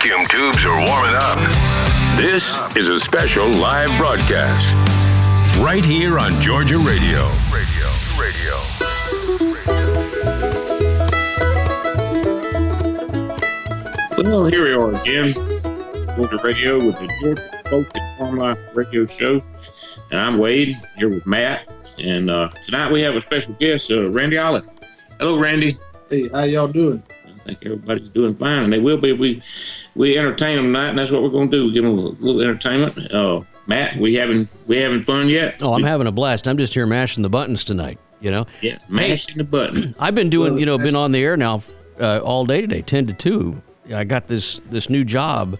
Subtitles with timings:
[0.00, 1.36] vacuum tubes are warming up.
[2.16, 4.70] This is a special live broadcast
[5.58, 7.28] right here on Georgia Radio.
[7.52, 7.86] Radio,
[8.18, 8.54] radio.
[14.16, 15.34] Well, here we are again,
[16.16, 19.42] Georgia Radio with the Georgia Folk and Farm Life Radio Show.
[20.10, 21.68] And I'm Wade here with Matt.
[21.98, 24.66] And uh, tonight we have a special guest, uh, Randy Olive.
[25.18, 25.78] Hello, Randy.
[26.08, 27.02] Hey, how y'all doing?
[27.26, 29.12] I think everybody's doing fine, and they will be.
[29.12, 29.42] We
[30.00, 31.66] we entertain them tonight, and that's what we're going to do.
[31.66, 33.12] We Give them a little entertainment.
[33.12, 35.62] Uh, Matt, we having we having fun yet?
[35.62, 36.48] Oh, I'm having a blast.
[36.48, 37.98] I'm just here mashing the buttons tonight.
[38.20, 38.46] You know.
[38.62, 39.94] Yeah, mashing the button.
[40.00, 40.58] I've been doing.
[40.58, 41.62] You know, been on the air now
[42.00, 43.60] uh, all day today, ten to two.
[43.94, 45.58] I got this this new job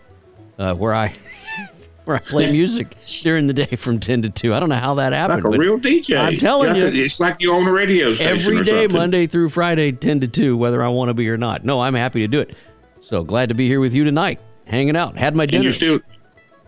[0.59, 1.15] uh, where I
[2.05, 4.55] where I play music during the day from ten to two.
[4.55, 5.45] I don't know how that happened.
[5.45, 6.19] Like a real DJ.
[6.19, 9.93] I'm telling you, it's like you own a radio station every day, Monday through Friday,
[9.93, 11.63] ten to two, whether I want to be or not.
[11.63, 12.57] No, I'm happy to do it.
[13.01, 15.17] So glad to be here with you tonight, hanging out.
[15.17, 15.59] Had my dinner.
[15.59, 16.01] And you're still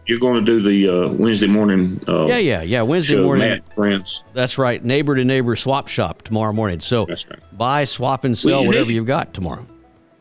[0.07, 2.03] you're going to do the uh, Wednesday morning.
[2.09, 2.83] Uh, yeah, yeah, yeah.
[2.83, 3.49] Wednesday show, morning.
[3.49, 4.25] Matt, friends.
[4.35, 4.83] That's right.
[4.85, 6.81] Neighbor to neighbor swap shop tomorrow morning.
[6.81, 7.25] So right.
[7.53, 9.67] buy, swap, and sell Well, you whatever need- you've got tomorrow.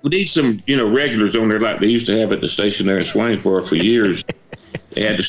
[0.03, 2.49] We need some, you know, regulars on there like they used to have at the
[2.49, 4.23] station there in Swainsboro for years.
[4.91, 5.19] They had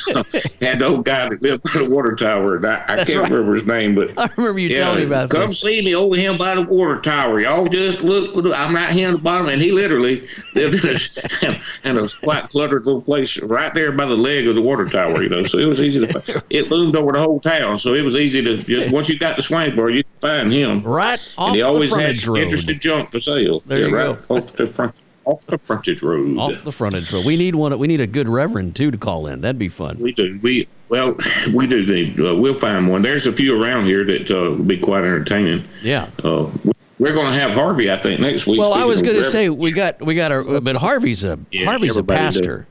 [0.60, 2.64] had the old guy that lived by the water tower.
[2.66, 3.30] I, I can't right.
[3.30, 5.60] remember his name, but I remember you telling me about come this.
[5.60, 7.40] see me over him by the water tower.
[7.40, 8.34] Y'all just look.
[8.56, 10.96] I'm right here on the bottom, and he literally lived in
[11.42, 14.88] a, in a quite cluttered little place right there by the leg of the water
[14.88, 15.22] tower.
[15.22, 16.44] You know, so it was easy to.
[16.50, 19.36] It loomed over the whole town, so it was easy to just once you got
[19.36, 20.82] to Swainsboro, you could find him.
[20.82, 22.38] Right and he the always had road.
[22.38, 23.60] interesting junk for sale.
[23.60, 24.36] There yeah, you right go.
[24.36, 26.36] off the front, off the frontage road.
[26.38, 27.24] Off the frontage road.
[27.24, 27.76] We need one.
[27.78, 29.40] We need a good reverend too to call in.
[29.40, 29.98] That'd be fun.
[29.98, 30.38] We do.
[30.42, 31.16] We well,
[31.54, 32.20] we do need.
[32.20, 33.02] Uh, we'll find one.
[33.02, 35.64] There's a few around here that uh, will be quite entertaining.
[35.82, 36.08] Yeah.
[36.22, 36.50] Uh,
[36.98, 38.60] we're going to have Harvey, I think, next week.
[38.60, 41.64] Well, I was going to say we got we got a but Harvey's a Yeah,
[41.64, 42.36] Harvey's a everybody does.
[42.36, 42.66] pastor.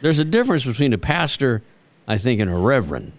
[0.00, 1.62] There's a difference between a pastor,
[2.06, 3.12] I think, and a reverend.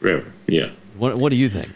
[0.00, 0.70] Reverend, yeah.
[0.96, 1.70] What What do you think?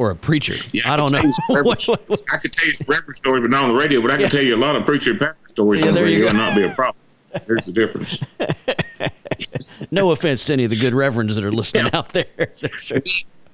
[0.00, 0.54] Or a preacher?
[0.72, 1.18] Yeah, I don't could know.
[1.18, 3.64] tell you some What- what- reverend- I could tell you some reverend stories, but not
[3.64, 4.00] on the radio.
[4.00, 6.02] But I can tell you a lot of preacher and pastor stories Yeah, on the
[6.02, 6.96] radio and not be a problem.
[7.46, 8.18] There's the difference.
[9.90, 11.98] no offense to any of the good reverends that are listening Yeah.
[11.98, 12.24] out there.
[12.80, 12.98] Sure-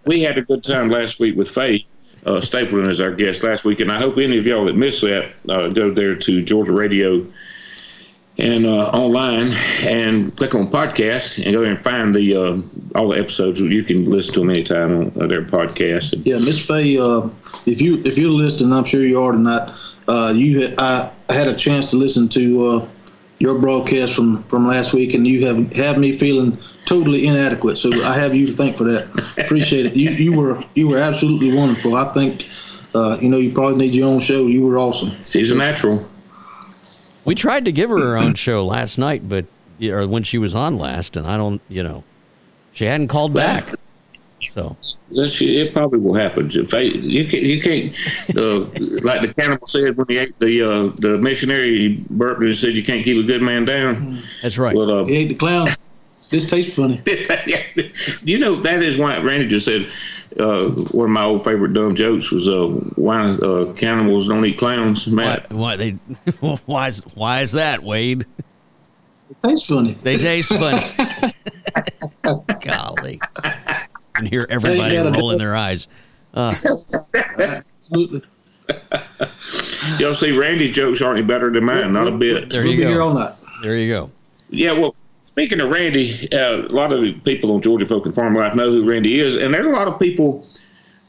[0.04, 1.84] we had a good time last week with Faye
[2.26, 5.00] uh, Stapleton as our guest last week, and I hope any of y'all that missed
[5.00, 7.26] that uh, go there to Georgia Radio
[8.38, 9.52] and uh, online
[9.82, 13.60] and click on podcast and go there and find the uh, all the episodes.
[13.60, 16.22] You can listen to them anytime on uh, their podcast.
[16.24, 17.28] Yeah, Miss Faye, uh,
[17.64, 19.70] if you if you're listening, I'm sure you are tonight.
[20.08, 22.88] Uh, you I, I had a chance to listen to uh,
[23.38, 27.78] your broadcast from, from last week, and you have have me feeling totally inadequate.
[27.78, 29.08] So I have you to thank for that.
[29.38, 29.96] Appreciate it.
[29.96, 31.96] You you were you were absolutely wonderful.
[31.96, 32.46] I think
[32.94, 34.46] uh, you know you probably need your own show.
[34.46, 35.12] You were awesome.
[35.24, 36.06] she's a natural.
[37.26, 39.44] We tried to give her her own show last night, but
[39.82, 42.04] or when she was on last, and I don't, you know,
[42.72, 43.74] she hadn't called back.
[44.52, 44.76] So
[45.10, 46.48] Well, It probably will happen.
[46.50, 47.92] Faye, you can't, you can't
[48.36, 48.60] uh,
[49.02, 51.76] like the cannibal said when he ate the uh, the missionary.
[51.76, 54.74] He burped and said, "You can't keep a good man down." that's right.
[54.74, 55.68] Well, uh, He ate the clown.
[56.30, 57.00] This tastes funny.
[58.24, 59.90] you know that is why Randy just said
[60.38, 62.66] uh, one of my old favorite dumb jokes was uh,
[62.96, 65.06] why uh, cannibals don't eat clowns.
[65.06, 65.90] Matt, why they?
[66.66, 68.24] Why is why is that, Wade?
[69.30, 69.96] It tastes funny.
[70.02, 70.84] They taste funny.
[72.60, 75.88] Golly, I can hear everybody rolling their eyes.
[76.34, 76.54] Uh,
[77.38, 78.22] Absolutely.
[79.98, 82.48] y'all see Randy's jokes aren't any better than mine, not a bit.
[82.50, 82.88] There we'll you be go.
[82.90, 83.34] here all night.
[83.62, 84.10] there you go.
[84.50, 84.94] Yeah, well,
[85.26, 88.70] speaking of Randy, uh, a lot of people on Georgia Folk and Farm Life know
[88.70, 90.46] who Randy is, and there's a lot of people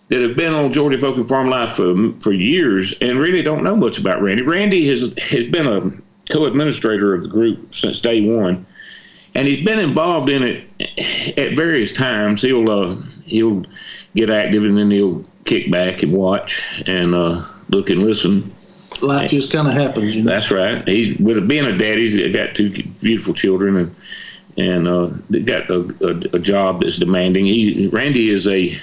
[0.09, 3.63] that have been on Georgia Folk and Farm Life for for years and really don't
[3.63, 4.41] know much about Randy.
[4.41, 5.91] Randy has has been a
[6.31, 8.66] co-administrator of the group since day one,
[9.35, 12.41] and he's been involved in it at various times.
[12.41, 12.95] He'll uh,
[13.25, 13.66] he'll
[14.16, 18.52] get active and then he'll kick back and watch and uh, look and listen.
[19.02, 20.32] Life just kind of happens, you know.
[20.32, 20.85] That's right.
[20.88, 21.97] He's with being a dad.
[21.97, 22.70] He's got two
[23.02, 23.96] beautiful children and
[24.58, 27.46] and uh, they got a, a, a job that's demanding.
[27.46, 28.78] He Randy is a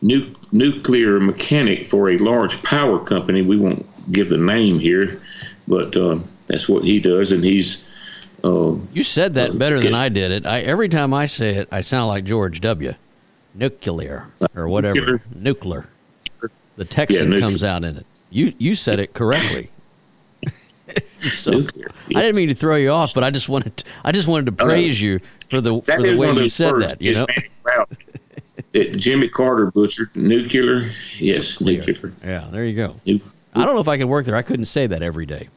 [0.00, 3.42] nu- nuclear mechanic for a large power company.
[3.42, 5.20] We won't give the name here,
[5.68, 7.84] but uh, that's what he does, and he's.
[8.42, 9.94] Uh, You said that better than.
[9.94, 10.46] I did it.
[10.46, 12.94] I every time I say it, I sound like George W.
[13.54, 14.94] Nuclear or whatever.
[14.94, 15.22] Nuclear.
[15.34, 15.88] Nuclear.
[16.76, 17.40] The Texan nuclear.
[17.40, 18.06] comes out in it.
[18.30, 19.70] You you said it correctly.
[21.28, 24.12] so, Nuclear, I didn't mean to throw you off, but I just wanted to, I
[24.12, 27.02] just wanted to praise you for the for the way you those said words that.
[27.02, 27.26] You know.
[27.26, 27.86] gets bandied around.
[28.72, 30.92] that Jimmy Carter butchered nuclear.
[31.18, 32.12] Yes, nuclear.
[32.24, 32.96] Yeah, there you go.
[33.04, 33.20] Nu-
[33.54, 34.36] I don't know if I could work there.
[34.36, 35.48] I couldn't say that every day.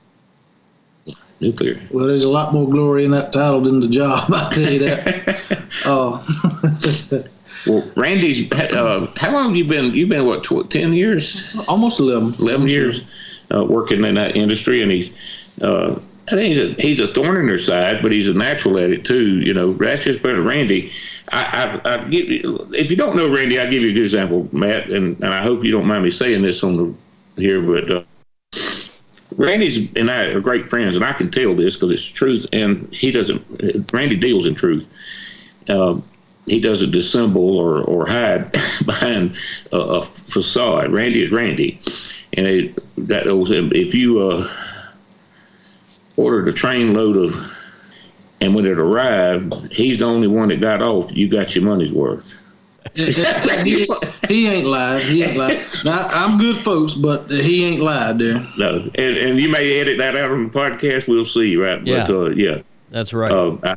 [1.39, 1.79] nuclear.
[1.91, 4.29] Well, there's a lot more glory in that title than the job.
[4.33, 5.63] I tell you that.
[5.85, 7.23] uh,
[7.67, 8.51] well, Randy's.
[8.51, 9.93] Uh, how long have you been?
[9.93, 10.43] You've been what?
[10.43, 11.43] Tw- Ten years?
[11.67, 12.33] Almost eleven.
[12.39, 13.01] Eleven years
[13.53, 15.11] uh, working in that industry, and he's.
[15.61, 15.99] Uh,
[16.31, 18.91] I think he's a he's a thorn in their side, but he's a natural at
[18.91, 19.39] it too.
[19.39, 20.41] You know, that's just better.
[20.41, 20.91] Randy,
[21.33, 22.25] I, I, I give
[22.73, 25.43] if you don't know Randy, I'll give you a good example, Matt, and, and I
[25.43, 28.03] hope you don't mind me saying this on the here, but uh,
[29.35, 32.45] Randy's and I are great friends, and I can tell this because it's truth.
[32.53, 33.91] And he doesn't.
[33.91, 34.87] Randy deals in truth.
[35.67, 36.03] Um,
[36.45, 38.51] he doesn't dissemble or, or hide
[38.85, 39.37] behind
[39.71, 40.91] a, a, facade.
[40.91, 41.79] Randy is Randy,
[42.33, 44.51] and it, that if you uh,
[46.17, 47.51] ordered a train load of,
[48.41, 51.15] and when it arrived, he's the only one that got off.
[51.15, 52.35] You got your money's worth
[52.93, 53.87] he,
[54.27, 55.01] he, ain't lied.
[55.03, 55.65] He ain't lied.
[55.83, 58.45] Now I'm good, folks, but he ain't lied there.
[58.57, 61.07] No, and, and you may edit that out on the podcast.
[61.07, 61.85] We'll see, right?
[61.85, 62.05] Yeah.
[62.05, 62.61] But uh, yeah,
[62.91, 63.31] that's right.
[63.31, 63.75] Uh, I,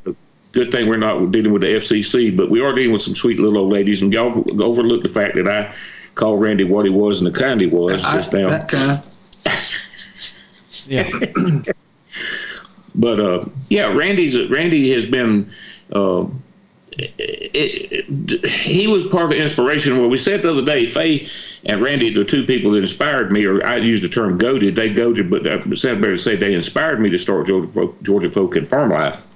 [0.56, 3.38] good thing we're not dealing with the FCC, but we are dealing with some sweet
[3.38, 5.73] little old ladies, and y'all overlook the fact that I
[6.14, 8.49] called Randy what he was and the kind he was I, just now.
[8.49, 9.03] That kind.
[10.87, 11.73] yeah.
[12.94, 15.53] but uh, yeah, Randy's Randy has been.
[15.93, 16.26] Uh,
[16.99, 19.99] it, it, he was part of the inspiration.
[19.99, 21.29] Well, we said the other day, Faye
[21.67, 24.88] and Randy, the two people that inspired me, or I use the term goaded, they
[24.88, 28.03] goaded, but uh, it sounds better to say they inspired me to start Georgia Folk,
[28.03, 29.26] Georgia Folk and Farm Life.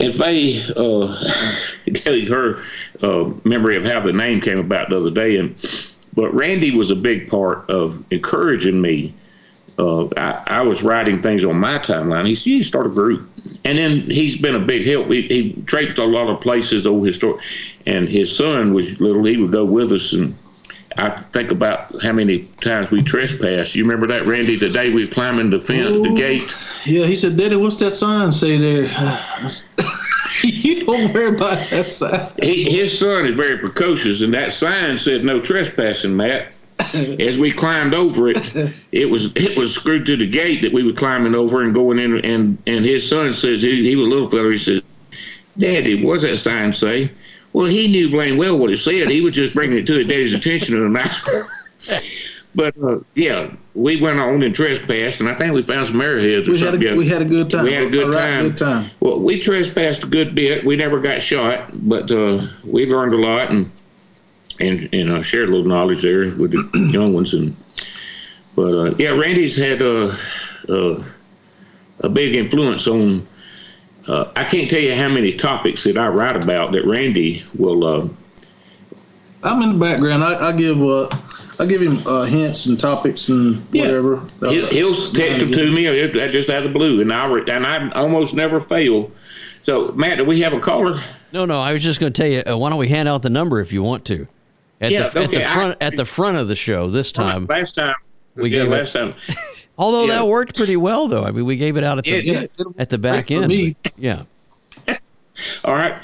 [0.00, 1.24] And Faye uh,
[1.92, 2.62] gave her
[3.02, 5.36] uh, memory of how the name came about the other day.
[5.36, 5.56] And
[6.14, 9.14] But Randy was a big part of encouraging me
[9.78, 12.26] uh, I, I, was writing things on my timeline.
[12.26, 13.28] He said, "You start a group,"
[13.64, 15.08] and then he's been a big help.
[15.08, 17.40] He, he traipsed a lot of places, old historic,
[17.86, 19.24] and his son was little.
[19.24, 20.36] He would go with us, and
[20.98, 23.76] I think about how many times we trespassed.
[23.76, 24.56] You remember that, Randy?
[24.56, 26.02] The day we were climbing the fence, Ooh.
[26.02, 26.56] the gate.
[26.84, 28.82] Yeah, he said, "Daddy, what's that sign say there?"
[30.42, 32.32] you don't worry about that sign.
[32.42, 36.48] He, his son is very precocious, and that sign said no trespassing, Matt.
[37.20, 40.82] as we climbed over it, it was it was screwed to the gate that we
[40.82, 42.24] were climbing over and going in.
[42.24, 44.50] And and his son says he, he was a little fella.
[44.50, 44.82] He says,
[45.56, 47.12] "Daddy, what's that sign say?"
[47.58, 49.08] Well, he knew blame well what he said.
[49.08, 51.26] He was just bringing it to his daddy's attention in a nice.
[51.26, 51.98] way.
[52.54, 56.48] but uh, yeah, we went on and trespassed, and I think we found some arrowheads
[56.48, 56.80] or we something.
[56.80, 57.64] Had a, we had a good time.
[57.64, 58.42] We had a good, right, time.
[58.44, 58.90] good time.
[59.00, 60.64] Well, we trespassed a good bit.
[60.64, 63.68] We never got shot, but uh, we learned a lot and
[64.60, 67.34] and and uh, shared a little knowledge there with the young ones.
[67.34, 67.56] And
[68.54, 70.16] but uh, yeah, Randy's had a,
[70.68, 71.04] a,
[72.04, 73.26] a big influence on.
[74.08, 77.84] Uh, I can't tell you how many topics that I write about that Randy will.
[77.84, 78.08] Uh,
[79.42, 80.24] I'm in the background.
[80.24, 81.08] I, I give uh,
[81.60, 84.26] I give him uh, hints and topics and whatever.
[84.40, 84.50] Yeah.
[84.50, 87.66] He'll, he'll text them to me or just out of the blue, and I and
[87.66, 89.10] I almost never fail.
[89.62, 91.00] So Matt, do we have a caller?
[91.32, 91.60] No, no.
[91.60, 92.42] I was just going to tell you.
[92.50, 94.26] Uh, why don't we hand out the number if you want to?
[94.80, 95.24] At, yeah, the, okay.
[95.24, 97.44] at the front I, at the front of the show this time.
[97.46, 97.94] Last time
[98.36, 99.14] we yeah, gave last it, time.
[99.78, 100.16] Although yeah.
[100.16, 101.24] that worked pretty well though.
[101.24, 102.44] I mean, we gave it out at the yeah,
[102.78, 103.76] at the back end.
[103.82, 104.22] But, yeah.
[105.64, 106.00] All right.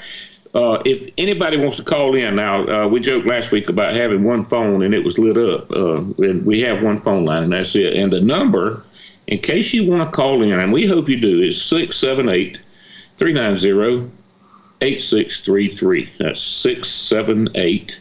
[0.55, 4.23] Uh, if anybody wants to call in now, uh, we joked last week about having
[4.23, 5.69] one phone and it was lit up.
[5.69, 7.93] Uh, and we have one phone line and that's it.
[7.93, 8.85] And the number,
[9.27, 12.61] in case you want to call in, and we hope you do, is 678
[13.17, 14.09] 390
[14.81, 16.13] 8633.
[16.19, 17.99] That's 678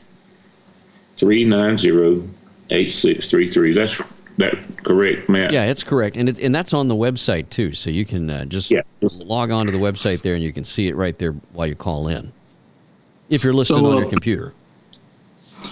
[1.16, 2.30] 390
[2.70, 3.74] 8633.
[3.74, 4.00] That's
[4.38, 5.52] that correct, Matt?
[5.52, 7.72] Yeah, it's correct, and it, and that's on the website too.
[7.74, 8.82] So you can uh, just yeah.
[9.26, 11.74] log on to the website there, and you can see it right there while you
[11.74, 12.32] call in.
[13.28, 14.52] If you're listening so, uh, on your computer.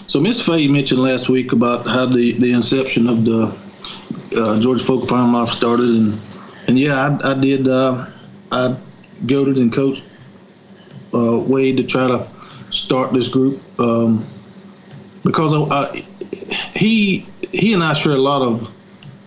[0.06, 3.56] So Miss Faye mentioned last week about how the, the inception of the
[4.36, 6.20] uh, Georgia Folk Farm Life started, and
[6.68, 7.68] and yeah, I, I did.
[7.68, 8.06] Uh,
[8.52, 8.76] I
[9.26, 10.04] goaded and coached
[11.14, 12.28] uh, Wade to try to
[12.70, 13.60] start this group.
[13.80, 14.26] Um,
[15.24, 16.04] because I,
[16.74, 18.70] he he and I share a lot of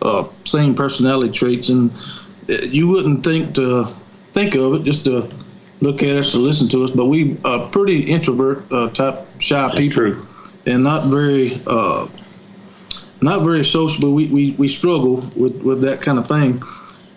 [0.02, 1.92] uh, same personality traits, and
[2.48, 3.88] you wouldn't think to
[4.34, 5.30] think of it just to
[5.82, 9.68] look at us or listen to us, but we are pretty introvert uh, type shy
[9.68, 10.28] That's people, true.
[10.66, 12.08] and not very uh,
[13.22, 14.14] not very sociable.
[14.14, 16.62] We, we we struggle with with that kind of thing,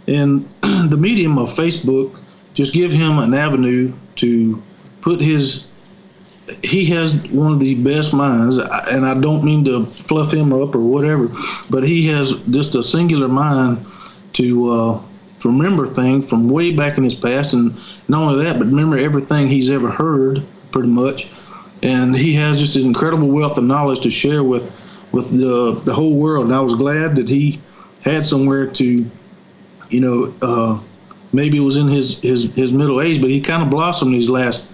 [0.07, 2.19] and the medium of Facebook
[2.55, 4.62] just give him an avenue to
[5.00, 5.65] put his
[6.62, 10.75] he has one of the best minds, and I don't mean to fluff him up
[10.75, 11.31] or whatever,
[11.71, 13.85] but he has just a singular mind
[14.35, 15.02] to uh,
[15.45, 17.76] remember things from way back in his past, and
[18.09, 21.28] not only that, but remember everything he's ever heard, pretty much.
[21.83, 24.73] And he has just an incredible wealth of knowledge to share with
[25.12, 26.47] with the the whole world.
[26.47, 27.61] And I was glad that he
[28.02, 29.09] had somewhere to
[29.90, 30.81] you know, uh,
[31.33, 34.28] maybe it was in his, his, his middle age, but he kind of blossomed these
[34.28, 34.64] last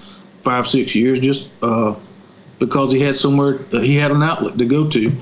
[0.44, 1.96] five, six years just uh,
[2.58, 5.12] because he had somewhere, uh, he had an outlet to go to.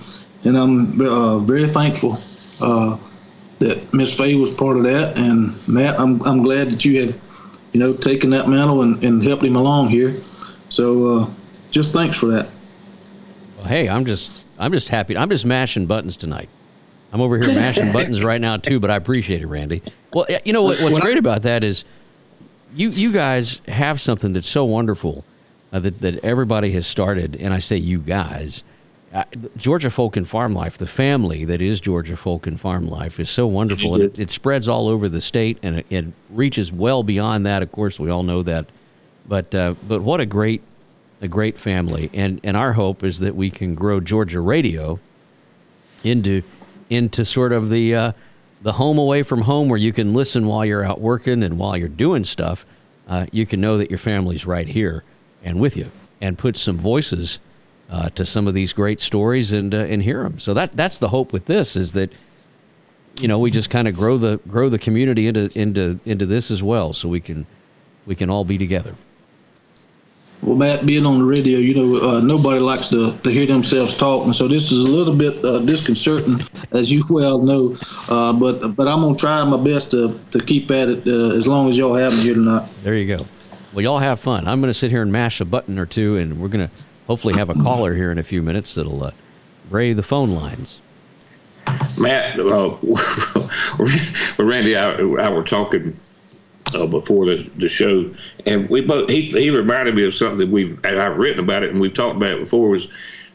[0.45, 2.19] And I'm uh, very thankful
[2.61, 2.99] uh,
[3.61, 5.17] that Miss Faye was part of that.
[5.17, 7.21] And Matt, I'm, I'm glad that you had
[7.73, 10.17] you know, taken that mantle and, and helped him along here.
[10.69, 11.31] So uh,
[11.71, 12.49] just thanks for that.
[13.57, 15.17] Well, hey, I'm just I'm just happy.
[15.17, 16.49] I'm just mashing buttons tonight.
[17.13, 19.83] I'm over here mashing buttons right now too, but I appreciate it, Randy.
[20.13, 21.85] Well, you know what, what's great about that is
[22.75, 25.25] you you guys have something that's so wonderful
[25.73, 28.63] uh, that that everybody has started, and I say you guys.
[29.13, 29.25] Uh,
[29.59, 33.29] Georgia Folk and Farm Life, the family that is Georgia Folk and Farm Life, is
[33.29, 37.03] so wonderful, and it, it spreads all over the state, and it, it, reaches well
[37.03, 37.63] beyond that.
[37.63, 38.67] Of course, we all know that,
[39.29, 40.63] but uh, but what a great
[41.21, 44.99] a great family, and and our hope is that we can grow Georgia radio
[46.05, 46.43] into
[46.89, 48.13] into sort of the uh,
[48.63, 51.77] the home away from home where you can listen while you're out working and while
[51.77, 52.65] you're doing stuff.
[53.09, 55.03] Uh, you can know that your family's right here
[55.43, 55.91] and with you,
[56.21, 57.41] and put some voices
[57.91, 60.39] uh, to some of these great stories and uh, and hear them.
[60.39, 62.13] So that that's the hope with this is that
[63.21, 66.51] you know we just kind of grow the grow the community into into into this
[66.51, 67.47] as well, so we can
[68.07, 68.95] we can all be together.
[70.43, 73.97] Well, Matt, being on the radio, you know, uh, nobody likes to, to hear themselves
[73.97, 76.41] talk, and so this is a little bit uh, disconcerting,
[76.73, 77.79] as you well know.
[78.09, 81.47] Uh, but but I'm gonna try my best to, to keep at it uh, as
[81.47, 82.69] long as y'all have me here tonight.
[82.83, 83.25] There you go.
[83.73, 84.49] Well, y'all have fun.
[84.49, 86.71] I'm gonna sit here and mash a button or two, and we're gonna
[87.07, 89.13] hopefully have a caller here in a few minutes that'll uh,
[89.71, 90.81] brave the phone lines.
[91.97, 92.77] Matt, uh,
[94.39, 95.97] Randy, I, I were talking
[96.75, 98.11] uh, before the, the show,
[98.47, 101.81] and we both he he reminded me of something we've I've written about it and
[101.81, 102.89] we've talked about it before was.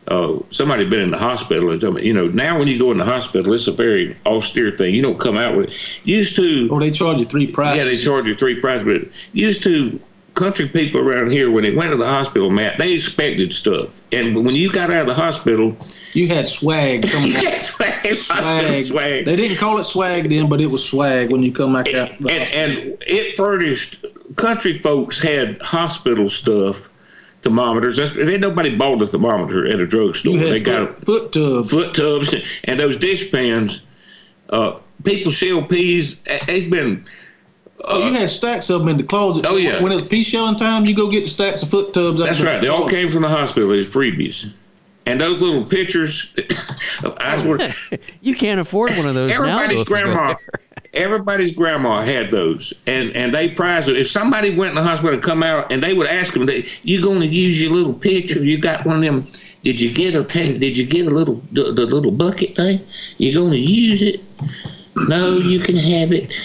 [0.10, 2.92] Uh, somebody been in the hospital and told me, you know, now when you go
[2.92, 4.96] in the hospital, it's a very austere thing.
[4.96, 5.76] You don't come out with it.
[6.06, 6.70] Used to.
[6.72, 7.78] Oh, they charge you three prices.
[7.78, 10.00] Yeah, they charge you three prices, but used to
[10.38, 14.00] country people around here when they went to the hospital, Matt, they expected stuff.
[14.12, 15.76] And when you got out of the hospital,
[16.14, 17.06] you had swag.
[17.10, 18.86] had swag, swag.
[18.86, 19.26] swag.
[19.26, 22.12] They didn't call it swag then, but it was swag when you come back out.
[22.20, 26.90] And, and it furnished country folks had hospital stuff.
[27.44, 27.98] Thermometers.
[27.98, 30.38] That's, ain't nobody bought a thermometer at a drugstore.
[30.38, 33.82] They got foot tubs, foot tubs, and those dishpans.
[34.50, 36.20] Uh, people shell peas.
[36.48, 37.06] They've been
[37.86, 39.46] Oh, you uh, had stacks of them in the closet.
[39.48, 39.82] Oh yeah.
[39.82, 42.20] When it was pea shelling time, you go get the stacks of foot tubs.
[42.20, 42.62] That's right.
[42.62, 44.52] They all came from the hospital as freebies.
[45.06, 46.30] And those little pictures,
[47.18, 47.74] I swear,
[48.22, 49.32] you can't afford one of those.
[49.32, 50.36] Everybody's now, grandma,
[50.94, 53.96] everybody's grandma had those, and and they prized it.
[53.96, 56.68] If somebody went in the hospital and come out, and they would ask them, they,
[56.84, 58.44] "You going to use your little picture?
[58.44, 59.22] You got one of them?
[59.64, 62.86] Did you get a Did you get a little the, the little bucket thing?
[63.18, 64.22] You going to use it?
[64.96, 66.36] No, you can have it."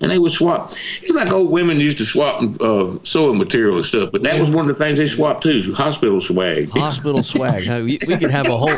[0.00, 0.72] And they would swap.
[1.02, 4.50] It's like old women used to swap uh, sewing material and stuff, but that was
[4.50, 6.70] one of the things they swapped too: hospital swag.
[6.70, 7.68] Hospital swag.
[7.84, 8.76] we, we could have a whole,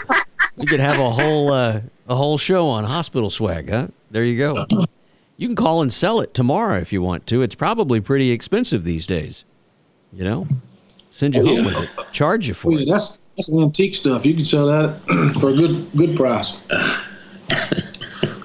[0.56, 3.70] we could have a whole, uh, a whole show on hospital swag.
[3.70, 3.88] Huh?
[4.10, 4.66] There you go.
[5.36, 7.42] You can call and sell it tomorrow if you want to.
[7.42, 9.44] It's probably pretty expensive these days.
[10.12, 10.46] You know,
[11.10, 11.64] send you oh, home yeah.
[11.64, 12.90] with it, charge you for oh, yeah, it.
[12.90, 14.26] That's that's antique stuff.
[14.26, 15.00] You can sell that
[15.40, 16.52] for a good good price.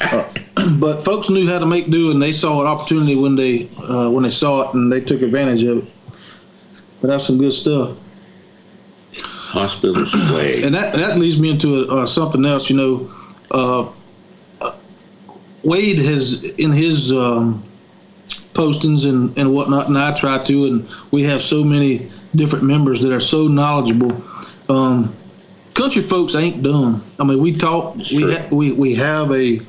[0.02, 0.34] Uh,
[0.80, 4.10] but folks knew how to make do, and they saw an opportunity when they uh,
[4.10, 5.94] when they saw it, and they took advantage of it.
[7.02, 7.98] But that's some good stuff.
[9.16, 10.64] Hospital swag.
[10.64, 12.70] And that that leads me into uh, something else.
[12.70, 13.10] You know,
[13.52, 13.92] uh,
[15.64, 17.64] Wade has in his um,
[18.54, 23.02] postings and and whatnot, and I try to, and we have so many different members
[23.02, 24.22] that are so knowledgeable.
[24.70, 25.16] Um,
[25.74, 27.04] country folks ain't dumb.
[27.20, 27.96] I mean, we talk.
[28.16, 29.62] We ha- we we have a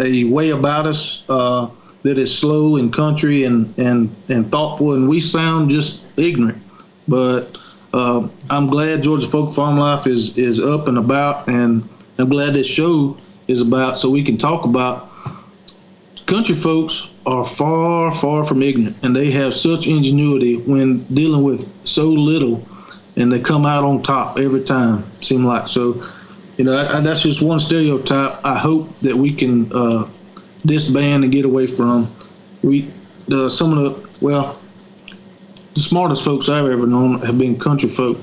[0.00, 1.68] a way about us uh,
[2.02, 6.62] that is slow and country and, and, and thoughtful, and we sound just ignorant.
[7.06, 7.56] But
[7.92, 11.88] uh, I'm glad Georgia Folk Farm Life is, is up and about, and
[12.18, 13.16] I'm glad this show
[13.48, 15.08] is about so we can talk about
[16.28, 21.72] country folks are far, far from ignorant, and they have such ingenuity when dealing with
[21.86, 22.66] so little,
[23.16, 25.10] and they come out on top every time.
[25.22, 26.06] Seem like so
[26.58, 28.44] you know, I, I, that's just one stereotype.
[28.44, 30.10] I hope that we can uh,
[30.66, 32.14] disband and get away from.
[32.62, 32.92] We,
[33.32, 34.60] uh, some of the well,
[35.74, 38.18] the smartest folks I've ever known have been country folk.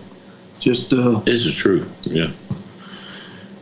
[0.59, 1.89] Just uh, this is true.
[2.03, 2.31] Yeah.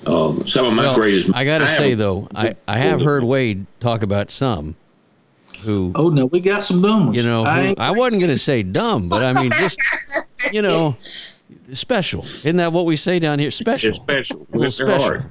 [0.08, 1.30] Um, some of my well, greatest.
[1.34, 4.75] I got to say though, I, I have heard Wade talk about some
[5.62, 5.92] who.
[5.96, 7.18] Oh no, we got some dumb ones.
[7.18, 9.80] You know, I, I wasn't going to say dumb, but I mean just
[10.51, 10.98] you know
[11.72, 12.24] special.
[12.24, 13.51] Isn't that what we say down here?
[13.51, 13.89] Special.
[13.89, 14.48] It's special.
[14.53, 15.01] A little special.
[15.01, 15.24] Heart.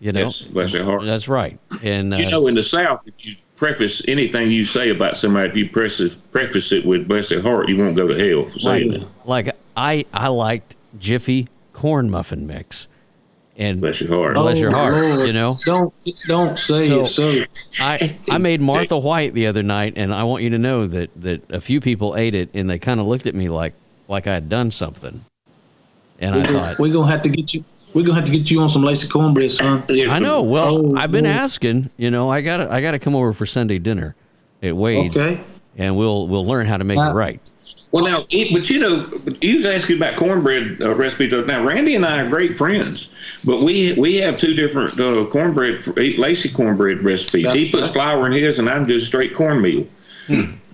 [0.00, 1.04] You know, yes, bless their heart.
[1.04, 1.58] That's right.
[1.82, 5.48] And you uh, know, in the South, if you preface anything you say about somebody.
[5.50, 8.58] If you preface preface it with "bless their heart," you won't go to hell for
[8.58, 9.08] saying like, it.
[9.24, 12.88] like I I liked Jiffy corn muffin mix,
[13.56, 14.34] and Bless your heart.
[14.34, 15.26] Bless your Oh, heart, Lord.
[15.26, 15.56] you know?
[15.64, 15.92] Don't
[16.26, 17.48] don't say So- it.
[17.56, 20.86] So I I made Martha White the other night, and I want you to know
[20.86, 23.74] that that a few people ate it, and they kind of looked at me like
[24.06, 25.24] like I had done something,
[26.18, 26.78] and I we're gonna, thought.
[26.78, 27.64] we're gonna have to get you.
[27.94, 29.84] We're gonna have to get you on some lacy cornbread, son.
[29.90, 30.42] I know.
[30.42, 31.36] Well, Oh, I've been Lord.
[31.36, 31.90] asking.
[31.96, 34.14] You know, I got to I got to come over for Sunday dinner
[34.62, 35.40] at Wade's, Okay.
[35.78, 37.40] and we'll we'll learn how to make it Uh, right.
[37.90, 39.08] Well, now, but you know,
[39.40, 41.32] you was asking about cornbread uh, recipes.
[41.46, 43.08] Now, Randy and I are great friends,
[43.44, 45.86] but we we have two different uh, cornbread,
[46.18, 47.50] lacy cornbread recipes.
[47.52, 49.86] He puts flour in his, and I'm just straight cornmeal.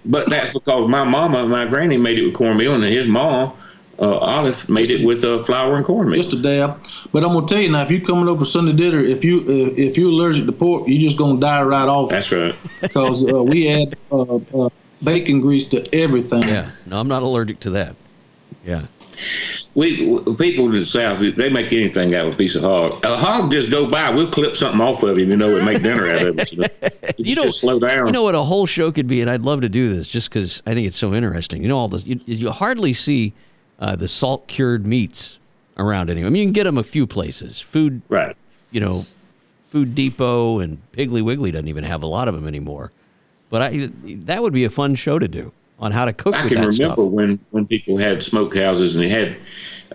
[0.06, 3.52] But that's because my mama, my granny, made it with cornmeal, and his mom,
[3.98, 6.22] uh, Olive, made it with uh, flour and cornmeal.
[6.22, 6.80] Just a dab.
[7.12, 9.74] But I'm gonna tell you now, if you coming over Sunday dinner, if you uh,
[9.80, 12.54] if you're allergic to pork, you're just gonna die right off That's right.
[12.80, 14.68] because uh, we add uh, uh,
[15.02, 16.42] bacon grease to everything.
[16.42, 16.70] Yeah.
[16.86, 17.94] No, I'm not allergic to that.
[18.64, 18.86] Yeah.
[19.74, 23.04] We w- people in the South, they make anything out of a piece of hog.
[23.04, 25.82] A hog just go by, we'll clip something off of him, you know, and make
[25.82, 26.52] dinner out of it.
[26.52, 26.68] You, know?
[27.18, 28.06] You know- just slow down.
[28.06, 30.30] You know what a whole show could be, and I'd love to do this just
[30.30, 31.62] because I think it's so interesting.
[31.62, 33.34] You know, all this you, you hardly see
[33.84, 35.38] uh, the salt cured meats
[35.76, 36.26] around anyway.
[36.26, 37.60] I mean, you can get them a few places.
[37.60, 38.34] Food, right.
[38.70, 39.04] you know,
[39.68, 42.92] Food Depot and Piggly Wiggly doesn't even have a lot of them anymore.
[43.50, 46.48] But I, that would be a fun show to do on how to cook I
[46.48, 46.96] can remember stuff.
[46.96, 49.36] when when people had smokehouses and they had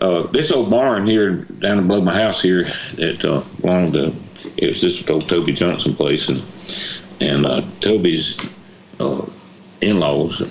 [0.02, 2.66] uh, this old barn here down below my house here
[2.96, 4.14] that uh, belonged to
[4.58, 6.44] it was this old Toby Johnson place and
[7.22, 8.38] and uh, Toby's
[9.00, 9.26] uh,
[9.82, 10.44] in-laws.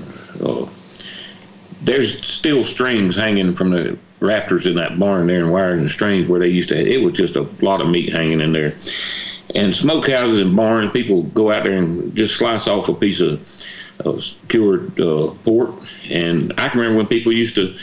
[1.82, 6.28] There's still strings hanging from the rafters in that barn there and wires and strings
[6.28, 6.76] where they used to.
[6.76, 8.74] It was just a lot of meat hanging in there.
[9.54, 13.40] And smokehouses and barns, people go out there and just slice off a piece of
[14.04, 15.74] uh, cured uh, pork.
[16.10, 17.74] And I can remember when people used to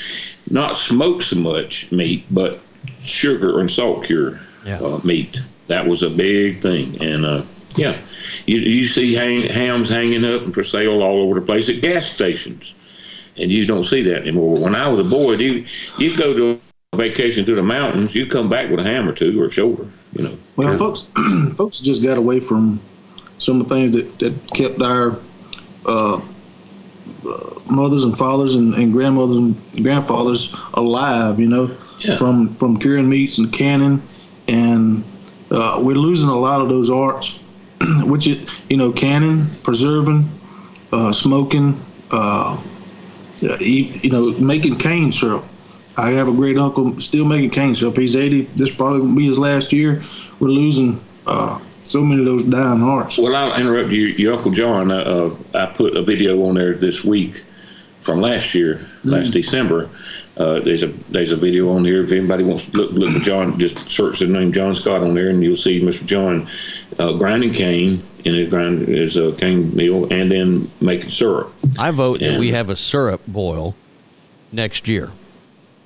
[0.52, 2.60] not smoke so much meat, but
[3.02, 4.80] sugar and salt cure Yeah.
[4.80, 5.40] uh, meat.
[5.68, 7.02] That was a big thing.
[7.02, 7.44] And uh,
[7.78, 7.98] yeah,
[8.46, 11.82] you, you see hang, hams hanging up and for sale all over the place at
[11.82, 12.76] gas stations.
[13.38, 14.58] And you don't see that anymore.
[14.58, 15.66] When I was a boy, you
[15.98, 16.60] you go to
[16.94, 19.52] a vacation through the mountains, you come back with a ham or two or a
[19.52, 20.38] shoulder, you know.
[20.56, 21.06] Well, folks,
[21.56, 22.80] folks just got away from
[23.38, 25.18] some of the things that, that kept our
[25.86, 26.22] uh,
[27.28, 31.40] uh, mothers and fathers and, and grandmothers and grandfathers alive.
[31.40, 32.18] You know, Yeah.
[32.18, 34.02] from from curing meats and canning,
[34.48, 35.04] and
[35.52, 37.34] uh, we're losing a lot of those arts,
[38.04, 38.38] which is
[38.70, 40.30] you know canning, preserving,
[40.92, 41.80] uh, smoking,
[42.12, 42.62] uh,
[43.60, 45.46] you, you know, making cane syrup.
[45.98, 47.98] I have a great uncle still making cane syrup.
[47.98, 48.50] He's 80.
[48.56, 50.04] This probably won't be his last year.
[50.40, 53.18] We're losing uh, so many of those dying arts.
[53.18, 54.08] Well, I'll interrupt you.
[54.08, 57.44] Your Uncle John, uh, uh, I put a video on there this week
[58.02, 59.90] from last year, last December.
[60.38, 62.04] Uh, there's a there's a video on here.
[62.04, 65.14] If anybody wants to look, look at John, just search the name John Scott on
[65.16, 66.06] there, and you'll see Mr.
[66.06, 66.50] John
[67.00, 71.54] uh, grinding cane in his grind his uh, cane mill, and then making syrup.
[71.80, 73.76] I vote that we have a syrup boil
[74.52, 75.12] next year.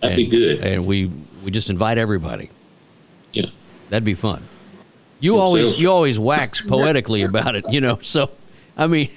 [0.02, 0.60] That'd be good.
[0.62, 1.12] And we
[1.44, 2.50] we just invite everybody.
[3.34, 3.46] Yeah.
[3.90, 4.44] That'd be fun.
[5.20, 8.00] You It always sells- you always wax poetically about it, you know.
[8.02, 8.32] So,
[8.78, 9.10] I mean,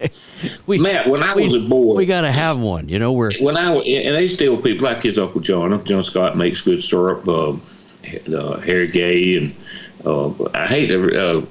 [0.66, 2.88] we Matt, when I we, was a boy, we got to have one.
[2.88, 5.72] You know, we're when I and they still people like his Uncle John.
[5.72, 7.26] Uncle John Scott makes good syrup.
[7.26, 7.56] Uh,
[8.34, 9.54] uh, Harry Gay and
[10.06, 11.42] uh, I hate uh,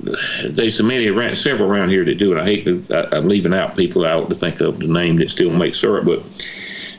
[0.50, 2.40] there's so many around, several around here that do it.
[2.40, 5.30] I hate to, I, I'm leaving out people out to think of the name that
[5.30, 6.24] still make syrup, but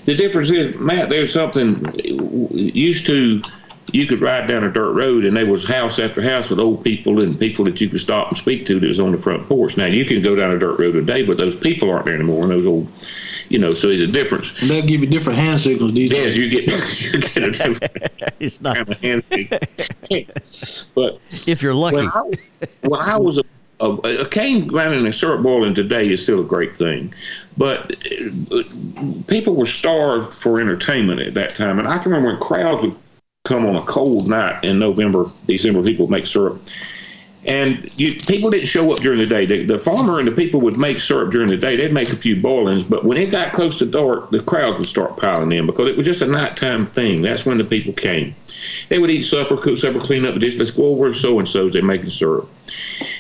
[0.05, 1.85] the difference is, Matt, there's something
[2.53, 3.43] used to.
[3.93, 6.85] You could ride down a dirt road, and there was house after house with old
[6.85, 9.49] people and people that you could stop and speak to that was on the front
[9.49, 9.77] porch.
[9.77, 12.43] Now you can go down a dirt road today, but those people aren't there anymore.
[12.43, 12.89] And those old,
[13.49, 14.53] you know, so there's a difference.
[14.61, 16.39] And they'll give you different hand signals these Yes, days.
[16.39, 19.51] you get you get a different it's not kind of handshake.
[20.95, 21.97] but if you're lucky.
[21.97, 22.31] when I,
[22.83, 23.43] when I was a,
[23.81, 27.15] a, a cane grinding and syrup boiling today is still a great thing,
[27.57, 27.93] but
[28.53, 28.63] uh,
[29.29, 32.97] people were starved for entertainment at that time, and I can remember when crowds would
[33.49, 35.83] come on a cold night in November, December.
[35.83, 36.61] People make syrup.
[37.45, 39.47] And you, people didn't show up during the day.
[39.47, 41.77] The, the farmer and the people would make syrup during the day.
[41.77, 44.89] They'd make a few boilings, but when it got close to dark, the crowd would
[44.89, 47.23] start piling in because it was just a nighttime thing.
[47.23, 48.35] That's when the people came.
[48.91, 50.57] They would eat supper, cook supper, clean up the dish.
[50.57, 51.73] Let's go over to so and so's.
[51.73, 52.51] They're making syrup,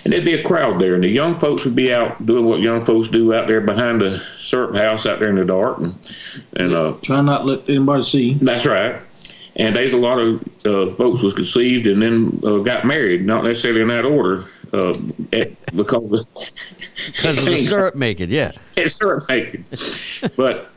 [0.04, 2.60] and there'd be a crowd there, and the young folks would be out doing what
[2.60, 5.94] young folks do out there behind the syrup house out there in the dark, and
[6.56, 8.34] and uh, Try not to let anybody see.
[8.42, 9.00] that's right.
[9.58, 13.42] And there's a lot of uh, folks was conceived and then uh, got married, not
[13.44, 14.46] necessarily in that order.
[14.72, 14.94] uh,
[15.32, 16.26] at, because
[17.06, 18.30] because of the syrup making.
[18.30, 19.64] Yeah, it's syrup making.
[20.36, 20.70] But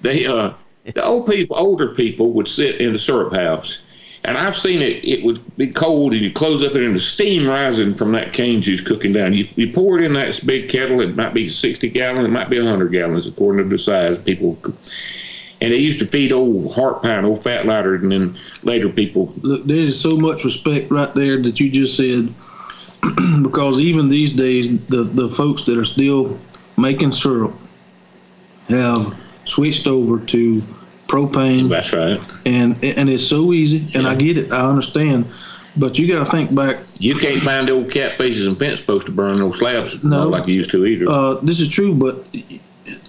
[0.00, 0.52] they, uh,
[0.84, 3.80] the old people, older people would sit in the syrup house,
[4.24, 5.04] and I've seen it.
[5.04, 8.62] It would be cold, and you close up, and the steam rising from that cane
[8.62, 9.32] juice cooking down.
[9.32, 11.00] You, you pour it in that big kettle.
[11.00, 12.26] It might be sixty gallons.
[12.26, 14.18] It might be hundred gallons, according to the size.
[14.18, 14.58] People.
[15.62, 19.32] And they used to feed old heart pine, old fat lighter, and then later people.
[19.42, 22.34] Look, there's so much respect right there that you just said,
[23.44, 26.36] because even these days, the the folks that are still
[26.78, 27.54] making syrup
[28.70, 30.62] have switched over to
[31.06, 31.68] propane.
[31.68, 32.20] That's right.
[32.44, 35.30] And and it's so easy, and I get it, I understand,
[35.76, 36.78] but you got to think back.
[36.98, 40.28] You can't find the old cat faces and fence posts to burn those slabs No.
[40.28, 41.08] like you used to either.
[41.08, 42.26] Uh, this is true, but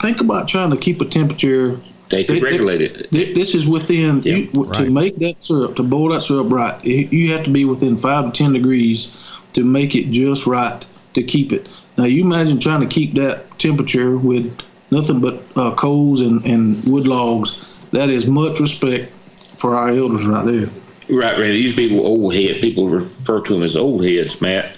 [0.01, 1.81] think about trying to keep a temperature.
[2.13, 3.09] They could they- they- regulate it.
[3.11, 6.83] Thi- This is within Yeah, you, to make that syrup to boil that syrup right.
[6.85, 9.07] You have to be within five to ten degrees
[9.53, 11.67] to make it just right to keep it.
[11.97, 14.51] Now you imagine trying to keep that temperature with
[14.91, 17.55] nothing but uh, coals and, and wood logs.
[17.91, 19.11] That is much respect
[19.57, 20.69] for our elders right there.
[21.09, 21.51] Right, right.
[21.51, 24.75] These people, old head, people refer to them as old heads, Matt.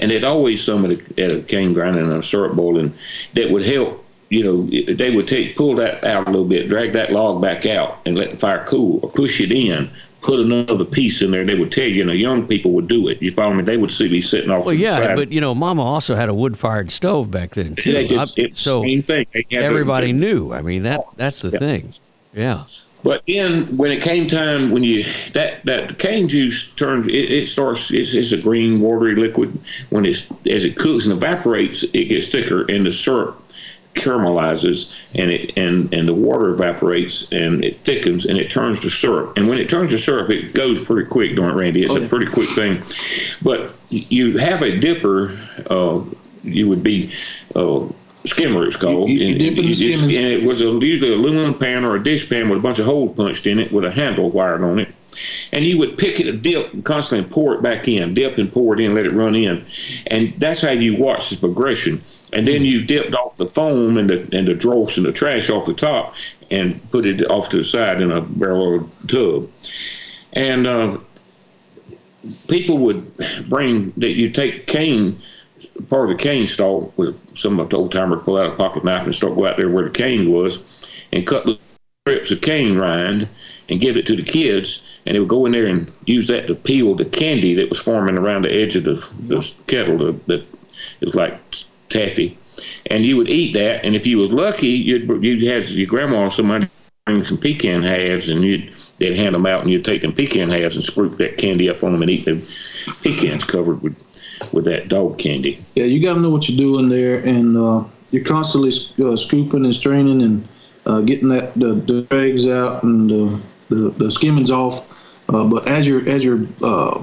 [0.00, 2.94] And it always somebody at a cane grinding and a syrup boiling
[3.34, 4.04] that would help.
[4.30, 7.64] You know, they would take pull that out a little bit, drag that log back
[7.64, 11.44] out, and let the fire cool, or push it in, put another piece in there.
[11.46, 13.22] They would tell you, and the young people would do it.
[13.22, 13.62] You follow me?
[13.62, 16.34] They would see me sitting off well, yeah, but you know, Mama also had a
[16.34, 17.92] wood-fired stove back then too.
[17.92, 19.26] they did, I- it's so same thing.
[19.50, 20.52] Everybody knew.
[20.52, 21.94] I mean, that that's the thing.
[22.34, 22.64] Yeah.
[23.04, 27.48] But then, when it came time, when you that that cane juice turns, it, it
[27.48, 27.90] starts.
[27.92, 29.56] It's, it's a green, watery liquid.
[29.90, 33.40] When it's as it cooks and evaporates, it gets thicker, and the syrup
[33.98, 38.90] caramelizes, and it and and the water evaporates, and it thickens, and it turns to
[38.90, 39.36] syrup.
[39.36, 41.82] And when it turns to syrup, it goes pretty quick, don't it, Randy?
[41.84, 42.82] It's a pretty quick thing.
[43.42, 45.38] But you have a dipper.
[45.68, 46.00] Uh,
[46.42, 47.12] you would be.
[47.54, 47.86] Uh,
[48.24, 50.64] skimmer it's called You- you and, dip it in you just- and it was a,
[50.66, 53.58] usually a aluminum pan or a dish pan with a bunch of holes punched in
[53.58, 54.88] it with a handle wired on it.
[55.52, 58.74] And you would pick it, dip, and constantly pour it back in, dip and pour
[58.74, 59.64] it in, let it run in.
[60.08, 62.02] And that's how you watch the progression.
[62.32, 65.50] And then you dipped off the foam and the, and the dross and the trash
[65.50, 66.14] off the top
[66.50, 69.50] and put it off to the side in a barrel tub.
[70.34, 70.98] And uh,
[72.48, 73.16] people would
[73.48, 75.20] bring that you take cane
[75.88, 78.84] part of the cane stalk with some of the old timer pull out a pocket
[78.84, 80.58] knife and start go out there where the cane was
[81.12, 81.58] and cut the
[82.02, 83.28] strips of cane rind
[83.68, 86.46] and give it to the kids and they would go in there and use that
[86.46, 90.12] to peel the candy that was forming around the edge of the, the kettle the,
[90.26, 90.44] the,
[91.00, 91.38] it was like
[91.88, 92.36] taffy
[92.86, 96.24] and you would eat that and if you was lucky you'd you'd have your grandma
[96.24, 96.68] or somebody
[97.06, 100.50] bring some pecan halves and you'd they'd hand them out and you'd take them pecan
[100.50, 102.54] halves and scoop that candy up on them and eat the
[103.02, 103.96] pecans covered with
[104.52, 105.64] with that dog candy.
[105.74, 108.72] Yeah, you got to know what you're doing there, and uh, you're constantly
[109.04, 110.48] uh, scooping and straining and
[110.86, 114.86] uh, getting that the, the dregs out and uh, the the skimmings off.
[115.28, 117.02] Uh, but as you're as you're uh,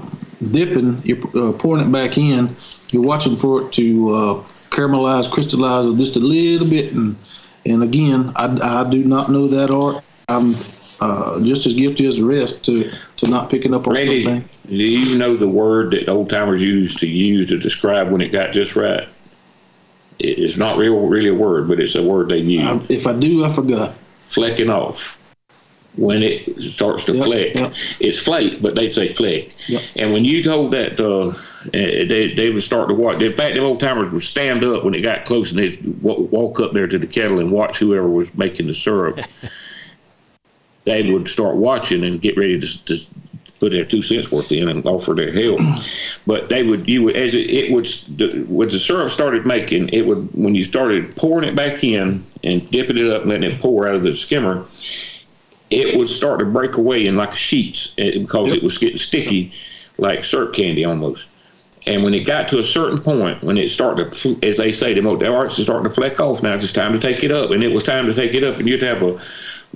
[0.50, 2.56] dipping, you're uh, pouring it back in.
[2.90, 7.16] You're watching for it to uh, caramelize, crystallize just a little bit, and
[7.64, 10.02] and again, I, I do not know that art.
[10.28, 10.54] I'm
[11.00, 14.48] uh, just as guilty as the rest to to not picking up on Randy, something.
[14.66, 18.32] do you know the word that old timers used to use to describe when it
[18.32, 19.08] got just right?
[20.18, 22.62] It's not real, really a word, but it's a word they use.
[22.64, 23.94] I, if I do, I forgot.
[24.22, 25.18] flecking off.
[25.96, 27.72] When it starts to Yep, fleck, yep.
[28.00, 29.54] it's flake, but they'd say flick.
[29.68, 29.82] Yep.
[29.96, 31.28] And when you told that, uh,
[31.72, 33.22] eh, they they would start to watch.
[33.22, 36.60] In fact, the old timers would stand up when it got close, and they'd walk
[36.60, 39.20] up there to the kettle and watch whoever was making the syrup.
[40.84, 43.06] they would start watching and get ready to, to
[43.60, 45.60] put their two cents worth in and offer their help.
[46.26, 49.88] but they would you would as it, it would the, when the syrup started making
[49.90, 53.50] it would when you started pouring it back in and dipping it up and letting
[53.50, 54.66] it pour out of the skimmer
[55.70, 59.52] it would start to break away in like sheets eh, because it was getting sticky
[59.98, 61.26] like syrup candy almost
[61.86, 64.92] and when it got to a certain point, when it started to, as they say,
[64.92, 67.30] the mo- the arts is starting to fleck off now, it's time to take it
[67.30, 67.52] up.
[67.52, 69.20] And it was time to take it up, and you'd have a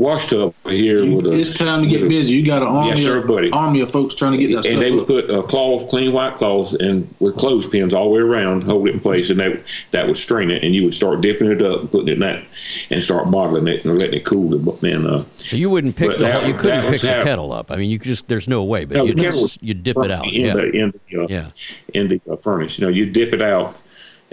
[0.00, 1.32] wash tub here with a.
[1.32, 2.32] It's time to with get a- busy.
[2.32, 3.50] You got an army, Yes, sir, buddy.
[3.50, 4.80] army of folks trying to get that and stuff.
[4.80, 5.06] they would up.
[5.06, 8.94] put a cloth, clean white cloth, and with clothespins all the way around, hold it
[8.94, 9.60] in place, and that
[9.90, 12.20] that would strain it, and you would start dipping it up and putting it in
[12.20, 12.42] that,
[12.90, 14.54] and start bottling it and letting it cool.
[14.82, 17.70] And uh, So you wouldn't pick the that you couldn't pick the how- kettle up.
[17.70, 19.98] I mean, you just there's no way, but No, you the kettle was you dip
[19.98, 20.26] it out.
[20.32, 20.54] in Yeah.
[20.54, 21.48] the in the uh, Yeah.
[21.94, 22.78] in the uh, furnace.
[22.78, 23.76] You know, you dip it out,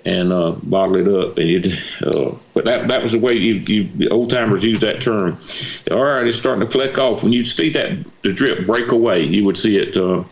[0.05, 1.37] and uh, bottle it up.
[1.37, 5.01] And you, uh, but that that was the way you, you old timers used that
[5.01, 5.37] term.
[5.91, 7.23] All right, it's starting to fleck off.
[7.23, 9.95] When you see that the drip break away, you would see it.
[9.97, 10.23] Uh,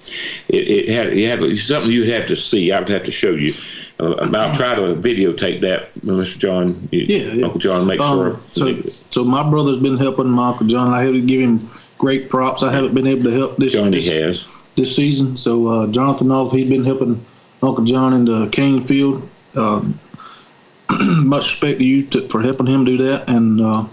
[0.50, 2.72] it, it had it had something you'd have to see.
[2.72, 3.54] I would have to show you.
[3.98, 6.38] Uh, about try to videotape that, Mr.
[6.38, 6.90] John.
[6.92, 7.46] Yeah, yeah.
[7.46, 8.40] Uncle John, make Um, sure.
[8.50, 10.90] so, so my brother's been helping my Uncle John.
[10.92, 12.62] I have to give him great props.
[12.62, 14.46] I haven't been able to help this Johnny this, has.
[14.76, 15.38] this season.
[15.38, 17.26] So uh, Jonathan Off, he's been helping
[17.64, 19.30] Uncle John in the cane field.
[19.58, 19.84] Uh,
[21.24, 23.28] much respect to you to, for helping him do that.
[23.30, 23.86] And uh,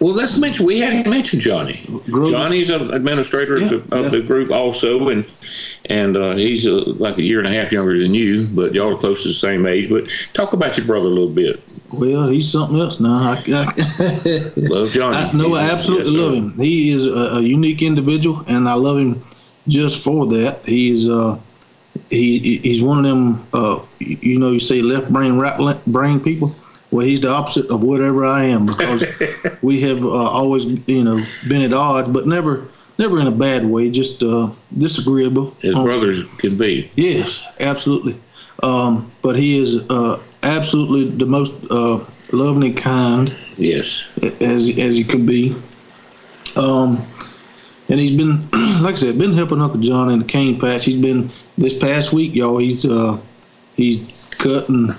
[0.00, 1.84] Well, let's mention we hadn't mentioned Johnny.
[2.10, 2.30] Grover.
[2.32, 4.08] Johnny's an administrator Yeah, of, the, of yeah.
[4.10, 5.26] the group also, and
[5.86, 8.94] and uh, he's uh, like a year and a half younger than you, but y'all
[8.94, 9.88] are close to the same age.
[9.88, 11.60] But talk about your brother a little bit.
[11.92, 13.32] well, he's something else now.
[13.32, 15.16] I, I, Love Johnny.
[15.16, 16.52] I, no, I He's- absolutely yes, love him.
[16.58, 19.24] He is a, a unique individual, and I love him
[19.68, 20.64] just for that.
[20.66, 21.38] He's uh,
[22.12, 23.46] he he- he's one of them.
[23.52, 26.54] Uh, you know, you say left brain, right brain people.
[26.90, 29.04] Well, he's the opposite of whatever I am because
[29.62, 33.64] we have uh, always, you know, been at odds, but never, never in a bad
[33.64, 33.90] way.
[33.90, 35.56] Just uh, disagreeable.
[35.62, 36.90] As on- brothers can be.
[36.96, 38.20] Yes, absolutely.
[38.62, 44.06] Um, but he is uh, absolutely the most uh, loving and kind Yes.
[44.40, 45.56] as as he could be.
[46.56, 47.06] Um,
[47.92, 48.48] and he's been,
[48.82, 50.84] like I said, been helping Uncle John in the cane patch.
[50.84, 52.56] He's been this past week, y'all.
[52.56, 53.20] He's uh,
[53.76, 54.02] he's
[54.32, 54.90] cutting.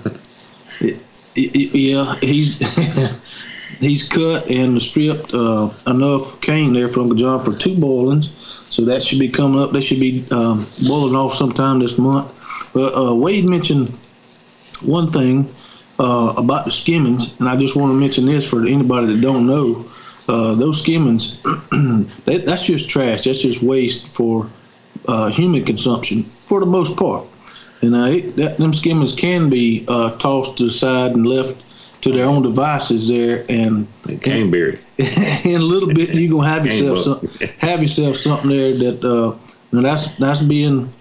[1.36, 2.58] It, it, yeah, he's
[3.80, 8.30] he's cut and stripped uh, enough cane there for Uncle John for two boilings.
[8.70, 9.72] So that should be coming up.
[9.72, 12.30] They should be um, boiling off sometime this month.
[12.72, 13.98] But uh, Wade mentioned
[14.82, 15.52] one thing
[15.98, 19.44] uh, about the skimmings, and I just want to mention this for anybody that don't
[19.44, 19.84] know.
[20.28, 23.24] Uh, those skimmings, that, that's just trash.
[23.24, 24.50] That's just waste for
[25.06, 27.26] uh, human consumption for the most part.
[27.82, 31.56] And uh, it, that, them skimmings can be uh, tossed to the side and left
[32.02, 34.78] to their own devices there, and And Caneberry.
[34.98, 39.36] in a little bit you're gonna have yourself some, have yourself something there that uh,
[39.72, 40.92] now that's that's being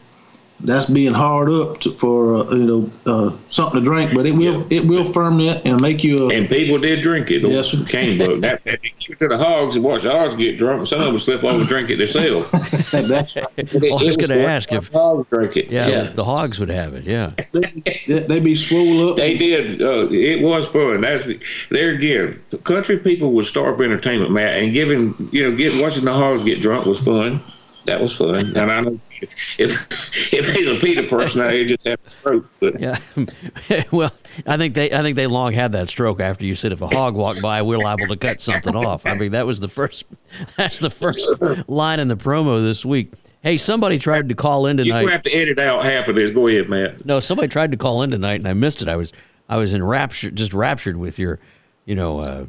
[0.65, 4.31] that's being hard up to, for uh, you know uh, something to drink, but it
[4.33, 4.77] will Yeah.
[4.79, 7.41] it will ferment and make you a And people did drink it.
[7.43, 7.83] Yes, sir.
[7.85, 8.41] Cane book.
[8.41, 10.87] That, that, they give it to the hogs and watch the hogs get drunk.
[10.87, 12.49] Some of them slip over and drink it themselves.
[12.91, 13.35] that's
[13.73, 15.69] Well, I was going to ask if, hogs drink it.
[15.69, 17.03] yeah, if the hogs would have it.
[17.05, 17.31] Yeah.
[17.51, 19.17] they, they be swole up.
[19.17, 19.81] They did.
[19.81, 21.01] Uh, it was fun.
[21.01, 21.27] That's
[21.69, 22.41] there again.
[22.63, 26.43] Country people would starve for entertainment, Matt, and giving you know, get watching the hogs
[26.43, 27.41] get drunk was fun.
[27.85, 28.55] That was fun.
[28.55, 28.99] And I know
[29.57, 32.45] if if he's a PETA person, I just have a stroke.
[32.59, 32.99] But Yeah.
[33.91, 34.11] well,
[34.47, 36.87] I think they I think they long had that stroke after you said if a
[36.87, 39.05] hog walked by, we're liable to cut something off.
[39.05, 40.05] I mean, that was the first
[40.57, 41.27] that's the first
[41.67, 43.13] line in the promo this week.
[43.41, 45.01] Hey, somebody tried to call in tonight.
[45.01, 46.31] gonna have to edit out half of this.
[46.31, 47.05] Go ahead, Matt.
[47.05, 48.87] No, somebody tried to call in tonight and I missed it.
[48.87, 49.11] I was
[49.49, 51.39] I was in rapture, just raptured with your,
[51.85, 52.45] you know, uh,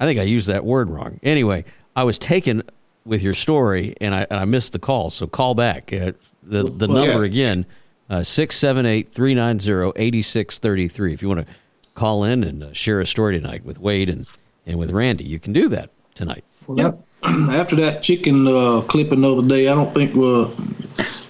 [0.00, 1.20] I think I used that word wrong.
[1.22, 2.62] Anyway, I was taken
[3.08, 5.10] with your story and I and I missed the call.
[5.10, 5.92] So call back.
[5.92, 7.30] Uh, the the Well, number yeah.
[7.32, 7.66] again,
[8.10, 11.12] uh, six seven eight three nine zero eighty six thirty three.
[11.12, 11.52] If you want to
[11.94, 14.26] call in and uh, share a story tonight with Wade and
[14.66, 16.44] and with Randy, you can do that tonight.
[16.66, 16.98] Well, that-
[17.50, 20.50] after that chicken uh, clipping the other day, I don't think uh,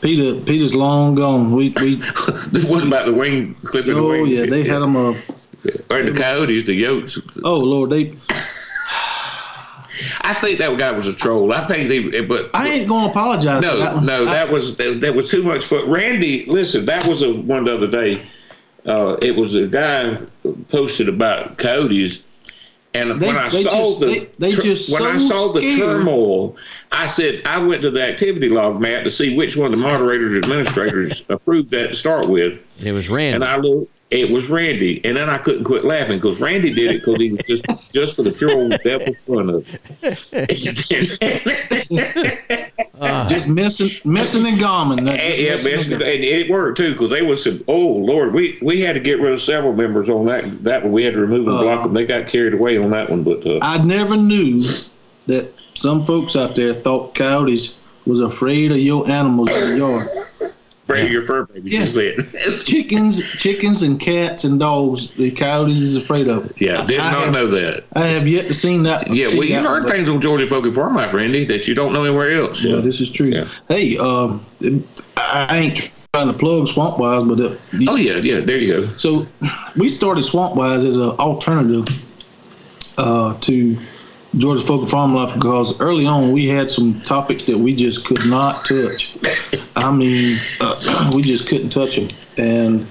[0.02, 1.50] Peter Peter's long gone.
[1.52, 1.94] We we
[2.52, 3.94] This wasn't about the wing clipping.
[3.94, 4.28] the oh wings.
[4.28, 4.96] yeah, they had them.
[4.96, 5.14] Uh,
[5.90, 7.18] Or the coyotes, the yotes.
[7.42, 8.10] oh Lord, they.
[10.22, 11.52] I think that guy was a troll.
[11.52, 13.60] I think they, but I ain't gonna apologize.
[13.64, 14.06] for No, that one.
[14.06, 15.88] no, I- that was that, that was too much fun.
[15.90, 18.22] Randy, listen, that was a one the other day.
[18.86, 20.16] Uh, it was a guy
[20.70, 22.20] posted about coyotes,
[22.94, 25.52] and They- when I they saw just- the they- they just when I so saw
[25.52, 25.78] the scared.
[25.80, 26.56] turmoil,
[26.92, 29.84] I said I went to the activity log Matt to see which one of the
[29.84, 33.34] moderators administrators approved that to start with, It was Randy.
[33.36, 33.90] and I looked.
[34.10, 37.32] It was Randy, and then I couldn't quit laughing because Randy did it because he
[37.32, 39.66] was just just for the pure old devil fun of
[40.02, 41.68] it.
[43.28, 45.04] just missing, missing and goming.
[45.04, 47.62] That- And, yeah, missing and and it worked too because they was some.
[47.68, 50.64] Oh Lord, we we had to get rid of several members on that.
[50.64, 51.92] That one we had to remove and block them.
[51.94, 54.62] They got carried away on that one, but uh, I never knew
[55.26, 57.74] that some folks out there thought coyotes
[58.06, 60.52] was afraid of your animals in the yard.
[60.88, 61.70] afraid of your fur baby.
[61.70, 61.94] She Yes.
[61.94, 62.64] said.
[62.64, 65.08] Chickens, chickens, and cats and dogs.
[65.16, 66.46] The coyotes is afraid of.
[66.46, 66.56] It.
[66.58, 67.84] Yeah, did I, not have, know that.
[67.94, 69.12] I have yet to seen that.
[69.12, 71.92] Yeah, well, you learn things on Georgia Folk and Farm Life, Randy, that you don't
[71.92, 72.62] know anywhere else.
[72.62, 72.76] Yeah.
[72.76, 73.26] Yeah, this is true.
[73.26, 73.48] Yeah.
[73.68, 74.44] Hey, um,
[75.16, 77.56] I I ain't trying to plug Swamp Wise, but uh,
[77.88, 78.40] oh yeah, yeah.
[78.40, 78.96] There you go.
[78.96, 79.26] So
[79.76, 81.86] we started Swamp Wise as an alternative
[82.96, 83.78] uh, to
[84.36, 88.04] Georgia Folk and Farm Life because early on we had some topics that we just
[88.04, 89.16] could not touch.
[89.76, 92.08] I mean, uh, we just couldn't touch them.
[92.36, 92.86] And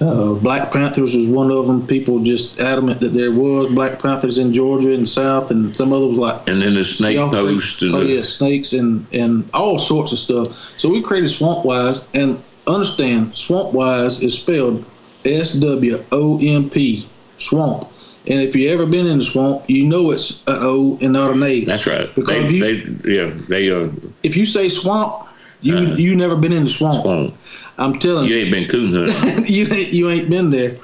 [0.00, 1.86] Uh, Black Panthers was one of them.
[1.86, 6.16] People just adamant that there was Black Panthers in Georgia and South, and some others
[6.16, 10.56] like And then the snake post oh yeah, snakes and and all sorts of stuff.
[10.78, 14.86] So we created Swampwise, and understand Swampwise is spelled
[15.26, 17.89] S W O M P, swamp.
[18.26, 21.30] And if you ever been in the swamp, you know it's an O and not
[21.30, 21.64] an A.
[21.64, 22.12] that's right.
[22.14, 23.88] Because They, you- they, yeah, they uh,
[24.22, 25.26] If you say swamp,
[25.62, 25.94] you Uh-huh.
[25.96, 27.02] you never been in the swamp.
[27.02, 27.34] swamp.
[27.78, 29.44] I'm telling You you, ain't been coon hunting.
[29.56, 30.76] you ain't you ain't been there.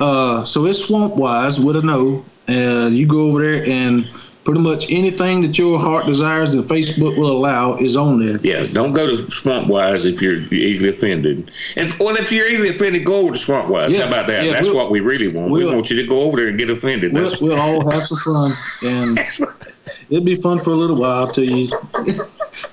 [0.00, 4.06] Uh, so it's swamp wise with an O, and you go over there and
[4.46, 8.38] pretty much anything that your heart desires and Facebook will allow is on there.
[8.44, 11.50] Yeah, don't go to Swampwise if you're easily offended.
[11.76, 13.90] And well, if you're easily offended, go over to Swampwise.
[13.90, 14.44] Yeah, How about that?
[14.44, 15.50] yeah, That's we'll- what we really want.
[15.50, 17.12] we we'll- want you to go over there and get offended.
[17.12, 18.52] We'll, we'll all have some fun,
[18.84, 19.18] and
[20.10, 21.68] it'll be fun for a little while till you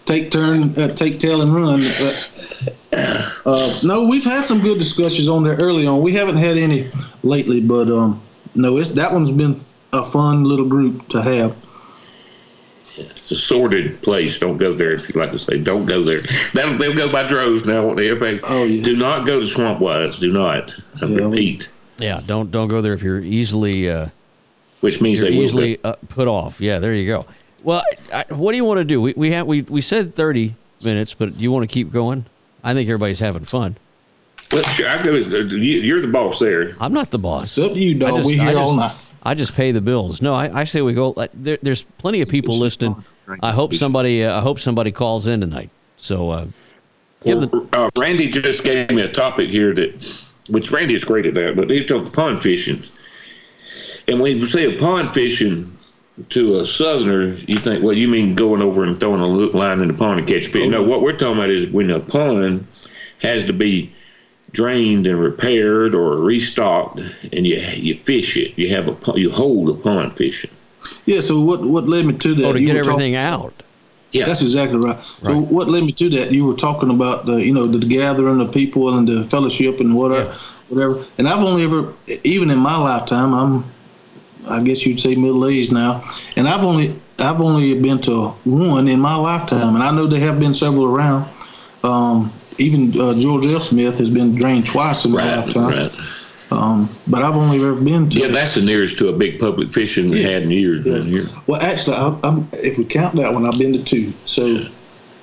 [0.05, 1.81] take turn, uh, take tail and run.
[3.45, 6.03] Uh, no, we've had some good discussions on there early on.
[6.03, 6.91] We haven't had any
[7.23, 8.21] lately, but um,
[8.53, 9.59] no, it's that one's been
[9.91, 11.55] a fun little group to have.
[12.97, 14.37] It's a sordid place.
[14.39, 15.57] Don't go there if you like to say.
[15.57, 16.21] Don't go there.
[16.53, 17.85] That'll they'll go by droves now.
[17.85, 18.09] won't they?
[18.09, 18.83] Everybody, Oh, yeah.
[18.83, 20.19] do not go to swamp Swampwise.
[20.19, 20.73] Do not.
[21.01, 21.69] I Yeah, repeat.
[21.97, 24.07] Yeah, don't don't go there if you're easily uh,
[24.81, 26.59] Which means you're they will easily uh, put off.
[26.61, 27.25] Yeah, there you go.
[27.63, 29.01] Well, I, what do you want to do?
[29.01, 32.25] We we have we we said thirty minutes, but do you want to keep going?
[32.63, 33.77] I think everybody's having fun.
[34.51, 34.87] Well, sure.
[34.89, 35.13] I go.
[35.13, 36.75] uh, you- You're the boss there.
[36.79, 37.57] I'm not the boss.
[37.57, 38.17] It's up to you, dog.
[38.17, 39.12] just- we here just- all night.
[39.23, 40.21] I just pay the bills.
[40.21, 41.13] No, I, I say we go.
[41.15, 43.03] Like, there, there's plenty of people listening.
[43.41, 44.23] I hope somebody.
[44.23, 45.69] Uh, I hope somebody calls in tonight.
[45.97, 46.47] So uh,
[47.23, 47.67] give the.
[47.71, 51.55] uh, Randy just gave me a topic here that, which Randy is great at that,
[51.55, 52.83] but he talked pond fishing.
[54.09, 55.77] And when you say a pond fishing
[56.29, 59.87] to a southerner, you think, well, you mean going over and throwing a line in
[59.87, 60.67] the pond and catch fish.
[60.67, 62.67] No, what we're talking about is when a pond
[63.21, 63.93] has to be
[64.53, 66.99] drained and repaired or restocked,
[67.33, 68.53] and you you fish it.
[68.57, 70.51] You have a you hold a pond fishing.
[71.05, 71.21] Yeah.
[71.21, 72.45] So what what led me to that?
[72.45, 73.63] Oh, to you get were talking- everything out.
[74.11, 74.99] Yeah, That's exactly right.
[75.23, 76.31] So what led me to that?
[76.31, 79.95] You were talking about the, you know, the gathering of people and the fellowship and
[79.95, 80.37] whatever, Yeah.
[80.69, 81.05] whatever.
[81.17, 81.91] And I've only ever,
[82.23, 83.65] even in my lifetime, I'm,
[84.47, 86.03] I guess you'd say middle aged now,
[86.37, 90.19] and I've only, I've only been to one in my lifetime, and I know there
[90.19, 91.27] have been several around.
[91.83, 93.61] Um, even uh, George L.
[93.61, 95.69] Smith has been drained twice in my right, lifetime.
[95.69, 95.99] right.
[96.51, 98.19] Um, but I've only ever been to.
[98.19, 100.29] Yeah, that's the nearest to a big public fishing we Yeah.
[100.29, 101.27] had in years down here.
[101.47, 104.13] Well, actually, I, I'm, if we count that one, I've been to two.
[104.25, 104.65] So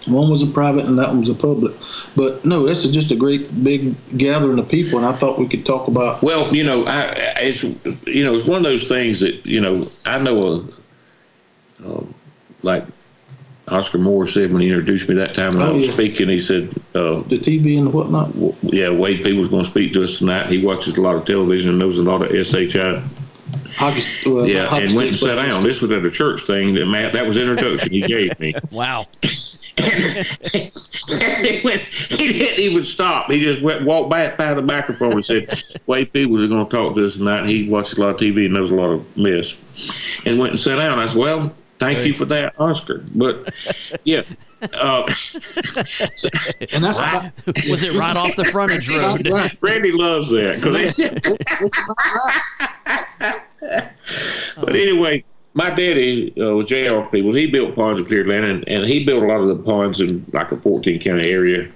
[0.07, 1.73] one was a private and that one was a public.
[2.17, 5.47] But no, this is just a great big gathering of people, and I thought we
[5.47, 6.23] could talk about.
[6.23, 9.89] Well, you know, I, it's you know, it's one of those things that you know,
[10.07, 10.67] I know
[11.83, 12.05] a, uh,
[12.63, 12.85] like
[13.71, 15.93] Oscar Moore said when he introduced me that time when I Oh, was yeah.
[15.93, 18.33] speaking, he said, uh, The TV and whatnot.
[18.35, 20.47] w- "Yeah, Wade P was going to speak to us tonight.
[20.47, 23.03] He watches a lot of television and knows a lot of SHI.
[23.77, 25.63] Hockey, well, Yeah, hockey and went and sat down.
[25.63, 27.13] This was at a church thing that Matt.
[27.13, 28.55] That was introduction he gave me.
[28.71, 29.07] Wow.
[29.23, 30.71] he,
[31.65, 33.31] went, he didn't even stop.
[33.31, 36.77] He just went walked back by the microphone and said, "Wade P was going to
[36.77, 37.49] talk to us tonight.
[37.49, 39.55] He watches a lot of TV and knows a lot of mess."
[40.27, 40.99] And went and sat down.
[40.99, 43.53] I said, "Well, thank you for that, Oscar." But
[44.05, 44.23] yeah,
[44.75, 45.03] uh,
[46.73, 47.33] And that's about,
[47.71, 49.27] Was it right off the frontage road?
[49.29, 49.57] right.
[49.61, 50.63] Randy loves that.
[50.63, 51.09] 'cause he-
[54.57, 57.09] but anyway, my daddy uh, was J.R.
[57.11, 57.37] Peebles.
[57.37, 60.01] He built ponds in Clear Land, and, and he built a lot of the ponds
[60.01, 61.69] in like a 14 county area.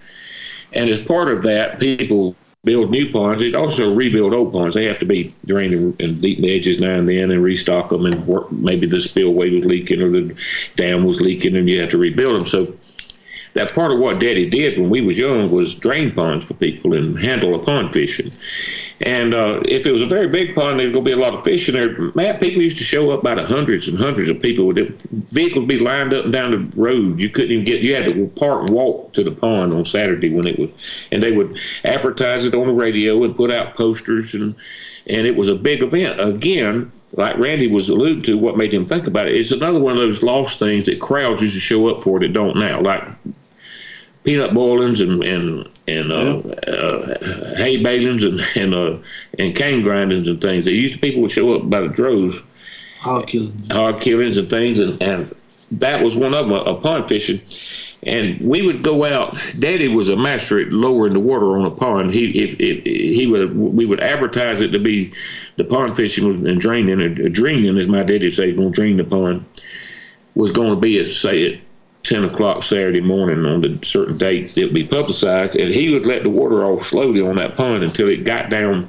[0.72, 3.42] And as part of that, people build new ponds.
[3.42, 4.74] It also rebuild old ponds.
[4.74, 8.06] They have to be drained and, deepen the edges now and then, and restock them.
[8.06, 10.34] And work, maybe the spillway was leaking or the
[10.76, 12.46] dam was leaking, and you have to rebuild them.
[12.46, 12.74] So
[13.54, 16.94] that part of what Daddy did when we was young was drain ponds for people
[16.94, 18.30] and handle the pond fishing.
[19.00, 21.34] And uh, if it was a very big pond, there's going to be a lot
[21.34, 22.12] of fish in there.
[22.14, 24.72] Matt, people used to show up by the hundreds and hundreds of people.
[24.72, 27.20] Vehicles be lined up and down the road.
[27.20, 27.80] You couldn't even get.
[27.80, 30.70] You had to park and walk to the pond on Saturday when it was,
[31.12, 34.54] and they would advertise it on the radio and put out posters and
[35.06, 36.20] and it was a big event.
[36.20, 39.92] Again, like Randy was alluding to, what made him think about it is another one
[39.92, 43.04] of those lost things that crowds used to show up for that don't now, like
[44.24, 48.96] peanut boilings and and and uh, uh, hay balings and and uh,
[49.38, 50.64] and cane grindings and things.
[50.64, 52.42] They used to people would show up by the droves,
[52.98, 53.54] hog killing.
[53.70, 55.32] hog killings and things, and and
[55.72, 57.40] that was one of them, a pond fishing.
[58.06, 59.34] And we would go out.
[59.58, 62.12] Daddy was a master at lowering the water on a pond.
[62.12, 65.12] He if, if he would we would advertise it to be
[65.56, 68.74] the pond fishing was- and draining and draining, as my daddy would say, going to
[68.74, 69.44] drain the pond
[70.34, 71.60] was going to be at say at
[72.04, 76.06] 10 o'clock Saturday morning on the certain date, it would be publicized, and he would
[76.06, 78.88] let the water off slowly on that pond until it got down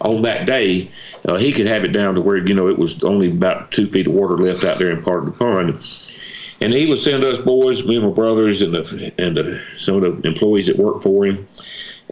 [0.00, 0.90] on that day.
[1.28, 3.86] Uh, he could have it down to where, you know, it was only about two
[3.86, 5.78] feet of water left out there in part of the pond.
[6.60, 9.96] And he would send us boys, me and my brothers, and the and the, some
[9.96, 11.48] of the employees that work for him,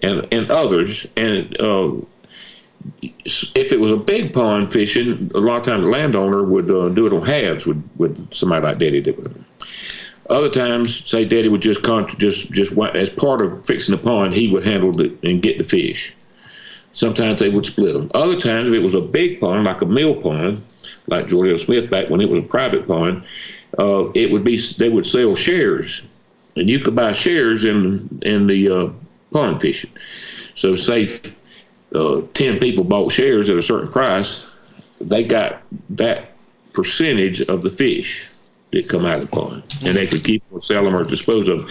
[0.03, 1.07] and and others.
[1.17, 1.93] And uh,
[3.03, 6.89] if it was a big pond fishing, a lot of times the landowner would uh,
[6.89, 9.45] do it on halves with, with somebody like Daddy did with him.
[10.31, 11.83] Other times, say Daddy would just
[12.17, 15.65] just just as part of fixing the pond, he would handle it and get the
[15.65, 16.15] fish.
[16.93, 18.11] Sometimes they would split them.
[18.15, 20.63] Other times, if it was a big pond, like a mill pond,
[21.09, 21.59] like George L.
[21.59, 23.25] Smith back when it was a private pond,
[23.79, 26.03] uh, it would be they would sell shares,
[26.55, 28.89] and you could buy shares in in the uh,
[29.33, 29.91] pond fishing.
[30.55, 31.09] So say
[31.93, 34.49] uh, ten people bought shares at a certain price,
[35.01, 36.37] they got that
[36.73, 38.30] percentage of the fish
[38.73, 41.49] that come out of the pond, and they could keep or sell them or dispose
[41.49, 41.71] of them.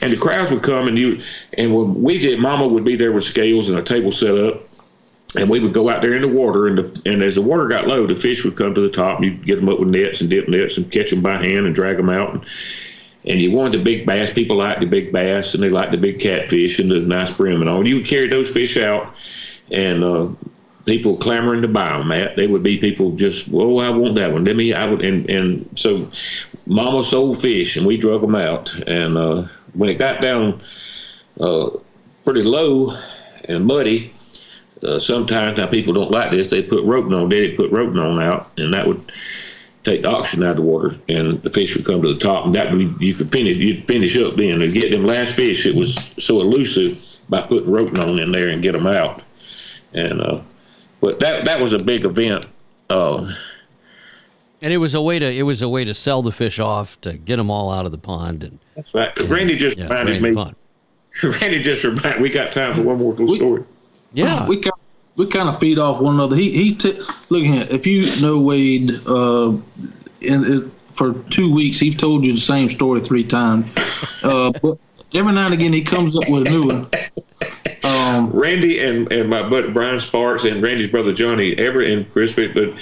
[0.00, 1.22] And the crowds would come, and you
[1.54, 4.62] and when we did, Mama would be there with scales and a table set up
[5.36, 7.66] and we would go out there in the water, and the, and as the water
[7.66, 9.16] got low, the fish would come to the top.
[9.16, 11.66] And you'd get them up with nets and dip nets and catch them by hand
[11.66, 12.32] and drag them out.
[12.32, 12.46] And,
[13.24, 14.30] and you wanted the big bass.
[14.30, 17.60] People liked the big bass, and they liked the big catfish and the nice brim
[17.60, 17.86] and all.
[17.86, 19.14] You would carry those fish out,
[19.70, 20.28] and uh,
[20.86, 22.08] people clamoring to buy them.
[22.08, 24.44] Matt, they would be people just, oh, I want that one.
[24.44, 24.72] Let me.
[24.72, 26.10] I would, and and so,
[26.66, 28.74] Mama sold fish, and we drug them out.
[28.86, 30.62] And uh, when it got down
[31.38, 31.70] uh,
[32.24, 32.96] pretty low
[33.44, 34.12] and muddy
[34.82, 36.50] uh, sometimes now people don't like this.
[36.50, 37.30] They put rotenone.
[37.30, 39.00] They put rotenone out, and that would
[39.84, 42.46] take the oxygen out of the water, and the fish would come to the top,
[42.46, 43.56] and that would you could finish.
[43.56, 45.66] You'd finish up then and get them last fish.
[45.66, 49.22] It was so elusive by putting rotenone in there and get them out,
[49.92, 50.40] and uh,
[51.00, 52.46] but that that was a big event.
[52.88, 53.32] Uh,
[54.62, 57.00] and it was a way to it was a way to sell the fish off
[57.02, 58.44] to get them all out of the pond.
[58.44, 59.16] And that's right.
[59.18, 60.54] And, Randy just yeah, reminded me.
[61.22, 62.20] Randy just reminded.
[62.20, 63.64] We got time for one more little story.
[64.12, 64.72] Yeah, we kind
[65.16, 66.36] we kind of feed off one another.
[66.36, 69.56] He he t- look at if you know Wade, uh,
[70.20, 73.70] in, for two weeks he's told you the same story three times,
[74.22, 74.78] uh, but
[75.14, 76.90] every now and again he comes up with a new one.
[78.06, 82.48] Um, Randy and, and my buddy Brian Sparks and Randy's brother Johnny ever in Crispy,
[82.48, 82.74] but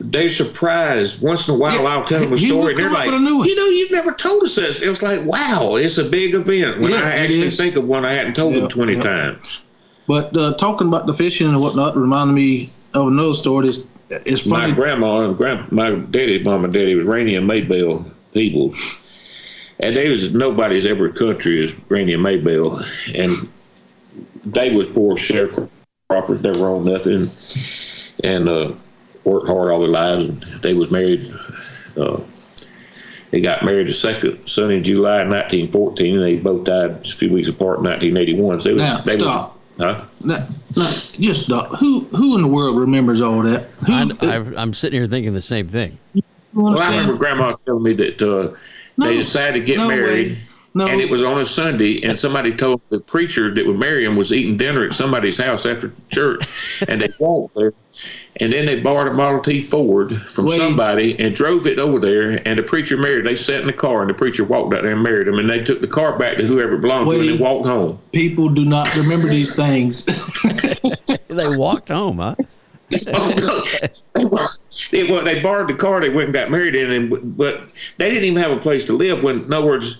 [0.00, 1.20] they surprised.
[1.20, 3.42] Once in a while, yeah, I'll tell them a story, and they're like, "You know,
[3.44, 6.98] you've never told us this." It was like, "Wow, it's a big event." When yeah,
[6.98, 9.60] I actually think of one I hadn't told yeah, them twenty times.
[10.06, 13.68] But uh, talking about the fishing and whatnot reminded me of another story.
[13.68, 13.80] It's,
[14.10, 14.70] it's funny.
[14.70, 18.04] My grandma and grand, my daddy, mom and daddy was Rainey and Maybelle
[18.34, 18.78] Peebles.
[19.80, 22.84] And they was nobody's ever country as Rainey and Maybelle.
[23.14, 23.48] And
[24.44, 27.30] they was poor sharecroppers, never owned nothing.
[28.24, 28.74] And uh,
[29.24, 30.26] worked hard all their lives.
[30.26, 31.32] And they was married.
[31.96, 32.20] Uh,
[33.30, 36.20] they got married the second Sunday in July 1914.
[36.20, 38.60] They both died just a few weeks apart in 1981.
[38.60, 39.58] So they was, now, they stop.
[39.78, 40.04] Huh?
[40.22, 43.70] No, no, just uh, who who in the world remembers all that?
[43.86, 45.98] Who, I, am sitting here thinking the same thing.
[46.52, 48.54] Well, I remember Grandma telling me that uh,
[48.98, 50.38] no, they decided to get no married,
[50.74, 50.86] no.
[50.86, 54.16] and it was on a Sunday, and somebody told the preacher that would marry him
[54.16, 56.46] was eating dinner at somebody's house after church,
[56.88, 57.72] and they walked there,
[58.36, 60.58] and then they borrowed a Model T Ford from Wait.
[60.58, 62.46] somebody and drove it over there.
[62.48, 63.26] And the preacher married.
[63.26, 65.38] They sat in the car, and the preacher walked out there and married them.
[65.38, 67.18] And they took the car back to whoever belonged Wait.
[67.18, 67.98] to, and they walked home.
[68.12, 70.04] People do not remember these things.
[71.28, 72.34] they walked home, huh?
[73.08, 73.64] oh,
[74.90, 76.00] they, well, they borrowed the car.
[76.00, 77.64] They went and got married in, and but
[77.98, 79.22] they didn't even have a place to live.
[79.22, 79.98] When, in other words,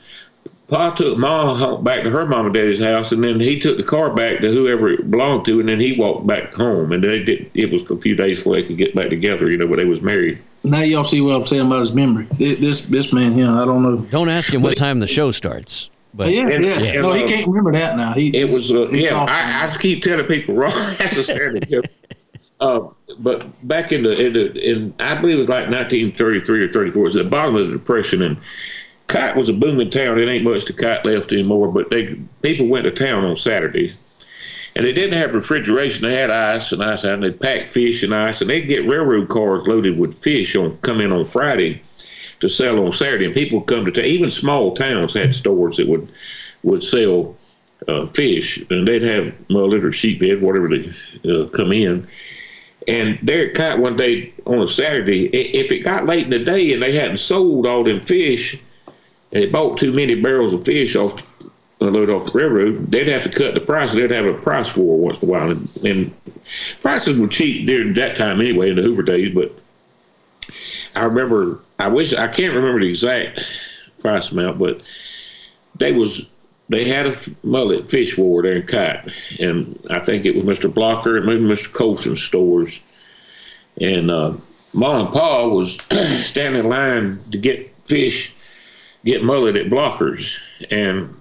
[0.73, 3.83] Pa took Ma back to her mom and daddy's house, and then he took the
[3.83, 6.93] car back to whoever it belonged to, and then he walked back home.
[6.93, 7.51] And they did.
[7.53, 9.51] It was a few days before they could get back together.
[9.51, 10.41] You know, but they was married.
[10.65, 12.27] Now y'all see what I'm saying about his memory.
[12.39, 13.99] This this man here, I don't know.
[14.11, 15.91] Don't ask him what time the show starts.
[16.15, 16.79] But yeah, and, yeah.
[16.79, 17.01] yeah.
[17.03, 18.15] No, he can't remember that now.
[18.15, 19.27] He it was uh, yeah.
[19.29, 20.73] I, I, keep telling people wrong.
[20.97, 21.91] That's a standard.
[22.61, 26.73] uh, but back in the, in the in I believe it was like 1933 or
[26.73, 26.87] 34.
[26.87, 28.39] It was the bottom of the depression and
[29.13, 30.19] Kite was a booming town.
[30.19, 33.97] It ain't much to Kite left anymore, but they people went to town on Saturdays.
[34.75, 36.03] And they didn't have refrigeration.
[36.03, 39.29] They had ice and ice, and they'd pack fish and ice, and they'd get railroad
[39.29, 41.83] cars loaded with fish on come in on Friday
[42.41, 43.27] to sell on Saturday.
[43.27, 44.07] And people would come to town.
[44.07, 46.11] Even small towns had stores that would
[46.63, 47.37] would sell
[47.89, 50.91] uh, fish, and they'd have mullet or sheephead, whatever they
[51.31, 52.09] uh, come in.
[52.89, 56.39] And there at Kite one day on a Saturday, if it got late in the
[56.39, 58.59] day and they hadn't sold all them fish,
[59.33, 61.21] they bought too many barrels of fish off
[61.89, 63.93] a load off the railroad, they'd have to cut the price.
[63.93, 66.15] They'd have a price war once in a while, and, and
[66.81, 69.31] prices were cheap during that time anyway in the Hoover days.
[69.31, 69.53] But
[70.95, 73.41] I remember, I wish I can't remember the exact
[74.01, 74.81] price amount, but
[75.77, 76.27] they was
[76.69, 79.11] they had a mullet fish war there in Kite,
[79.41, 80.73] and I think it was Mr.
[80.73, 81.71] Blocker and maybe Mr.
[81.73, 82.79] Colson's stores,
[83.81, 84.35] and uh,
[84.73, 85.79] Ma and Pa was
[86.25, 88.35] standing in line to get fish,
[89.05, 90.39] get mullet at Blockers,
[90.71, 91.15] and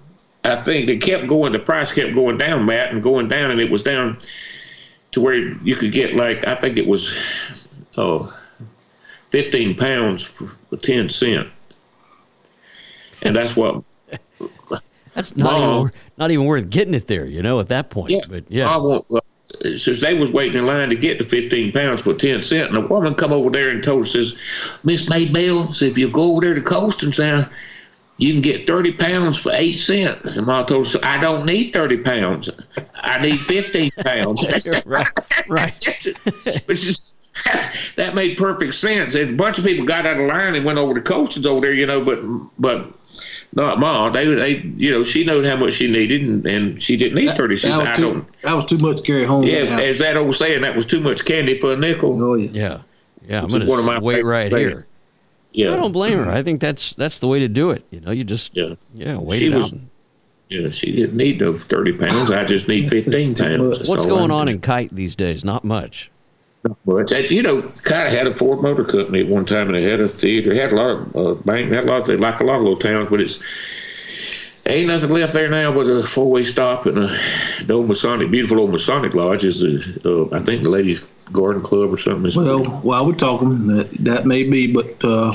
[0.44, 1.52] I think they kept going.
[1.52, 4.18] The price kept going down, Matt, and going down, and it was down
[5.12, 7.14] to where you could get like I think it was,
[7.96, 8.32] oh,
[9.30, 11.48] 15 pounds for, for 10 cent.
[13.22, 13.82] And that's what.
[15.14, 18.10] that's not, even, not even worth getting it there, you know, at that point.
[18.10, 18.68] Yeah, but yeah.
[18.68, 19.20] I want, uh,
[19.76, 22.78] since they was waiting in line to get the 15 pounds for 10 cent, and
[22.78, 24.36] a woman come over there and told her, says,
[24.82, 27.20] Miss Maybelle, so if you go over there to Colston's
[28.18, 30.36] you can get 30 pounds for 8 cents.
[30.36, 32.50] And Ma told her, I don't need 30 pounds.
[32.94, 34.46] I need 15 pounds.
[34.86, 35.08] right,
[35.48, 35.84] right.
[36.66, 37.10] Which is,
[37.96, 39.14] that made perfect sense.
[39.14, 41.62] And a bunch of people got out of line and went over to Colston's over
[41.62, 42.20] there, you know, but,
[42.60, 42.92] but
[43.52, 44.08] not Ma.
[44.10, 47.28] They, they, you know, she knew how much she needed, and, and she didn't need
[47.28, 47.56] that, thirty.
[47.56, 49.44] She said, "I don't." That was too much to carry home.
[49.44, 52.22] Yeah, as that old saying, that was too much candy for a nickel.
[52.22, 52.82] Oh yeah, yeah,
[53.26, 53.42] yeah.
[53.42, 54.86] I'm gonna wait right here.
[55.52, 56.24] Yeah, I don't blame her.
[56.24, 56.30] Mm-hmm.
[56.30, 57.84] I think that's that's the way to do it.
[57.90, 59.82] You know, you just yeah, yeah, wait she it was, out.
[60.48, 62.30] Yeah, she didn't need those thirty pounds.
[62.30, 63.86] I just need fifteen pounds.
[63.86, 65.44] What's going on in Kite these days?
[65.44, 66.10] Not much.
[66.64, 67.12] Not much.
[67.12, 70.00] You know, kind of had a Ford Motor Company at one time, and they had
[70.00, 70.50] a theater.
[70.50, 71.72] They had a lot of uh, bank.
[71.72, 73.40] Had a lot of like a lot of little towns, but it's
[74.66, 77.18] ain't nothing left there now but a four way stop and a
[77.64, 81.62] the old Masonic, beautiful old Masonic lodge is the uh, I think the ladies garden
[81.62, 82.32] club or something.
[82.34, 85.32] Well, while we're talking, that that may be, but uh,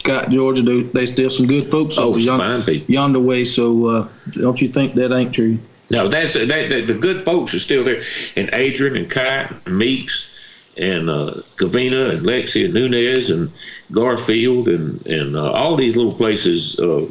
[0.00, 3.44] Scott, Georgia, they, they still some good folks oh, yonder, yonder way.
[3.44, 5.58] So uh, don't you think that ain't true?
[5.88, 8.02] No, that's that, that, the good folks are still there,
[8.36, 10.28] and Adrian and Kite and Meeks
[10.76, 13.50] and uh, Covena and Lexsy and Nunez and
[13.92, 17.06] Garfield and and uh, all these little places, uh,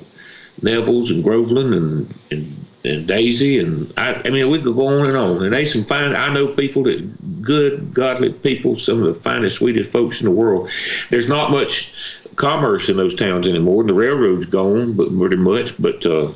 [0.62, 5.08] Neville's and Groveland and and and Daisy and I, I mean we could go on
[5.08, 5.44] and on.
[5.44, 6.16] And they some fine.
[6.16, 10.32] I know people that good, godly people, some of the finest, sweetest folks in the
[10.32, 10.70] world.
[11.10, 11.94] There's not much
[12.36, 13.84] commerce in those towns anymore.
[13.84, 15.76] The railroad's gone, but pretty much.
[15.80, 16.32] But uh,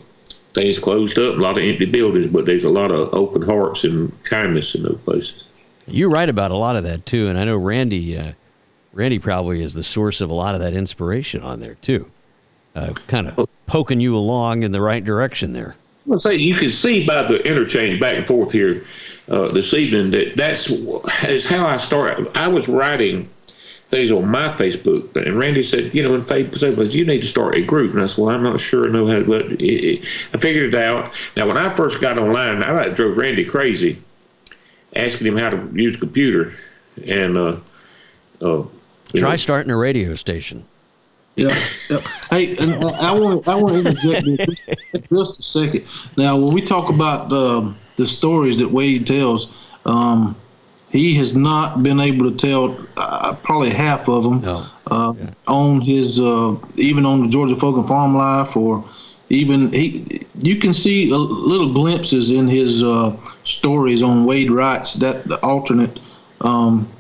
[0.54, 1.36] things closed up.
[1.36, 4.84] A lot of empty buildings, but there's a lot of open hearts and kindness in
[4.84, 5.44] those places.
[5.92, 8.18] You're right about a lot of that too, and I know Randy.
[8.18, 8.34] Uh,
[8.94, 12.10] Randy probably is the source of a lot of that inspiration on there too,
[12.76, 15.76] uh, kind of poking you along in the right direction there.
[16.12, 18.86] I'll say you can see by the interchange back and forth here
[19.30, 20.70] uh, this evening that that's
[21.24, 22.32] is how I started.
[22.36, 23.30] I was writing
[23.90, 27.58] things on my Facebook, and Randy said, you know, in Facebook, you need to start
[27.58, 27.94] a group.
[27.94, 30.74] And I said, well, I'm not sure I know how, but it, it, I figured
[30.74, 31.14] it out.
[31.36, 34.02] Now, when I first got online, I like drove Randy crazy
[34.96, 36.54] asking him how to use a computer,
[37.06, 37.58] and uh,
[38.42, 38.64] uh,
[39.16, 39.36] try know.
[39.36, 40.66] starting a radio station.
[41.36, 41.56] Yeah,
[41.90, 42.00] yeah.
[42.30, 45.86] Hey, and I want I want to interject just, just a second.
[46.18, 49.48] Now, when we talk about um, the stories that Wade tells,
[49.86, 50.36] um,
[50.90, 54.66] he has not been able to tell uh, probably half of them no.
[54.88, 55.30] uh, yeah.
[55.48, 58.84] on his uh, even on the Georgia Folk and Farm Life or
[59.30, 63.16] even he you can see little glimpses in his uh,
[63.50, 66.00] stories on Wade Wright's that the alternate
[66.42, 66.92] um,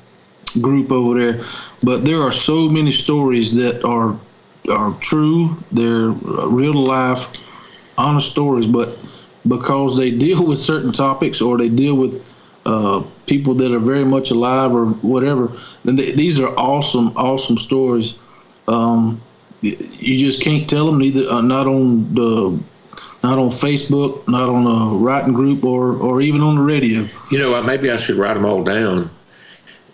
[0.61, 1.45] group over there.
[1.83, 4.19] But there are so many stories that are
[4.69, 7.27] are true they're real life
[7.97, 8.99] honest stories but
[9.47, 12.23] because they deal with certain topics or they deal with
[12.65, 17.57] uh, people that are very much alive or whatever then they, these are awesome awesome
[17.57, 18.13] stories.
[18.67, 19.21] Um,
[19.61, 22.59] you just can't tell them neither uh, not on the
[23.23, 27.07] not on Facebook, not on a writing group, or or even on the radio.
[27.31, 29.09] You know, maybe I should write them all down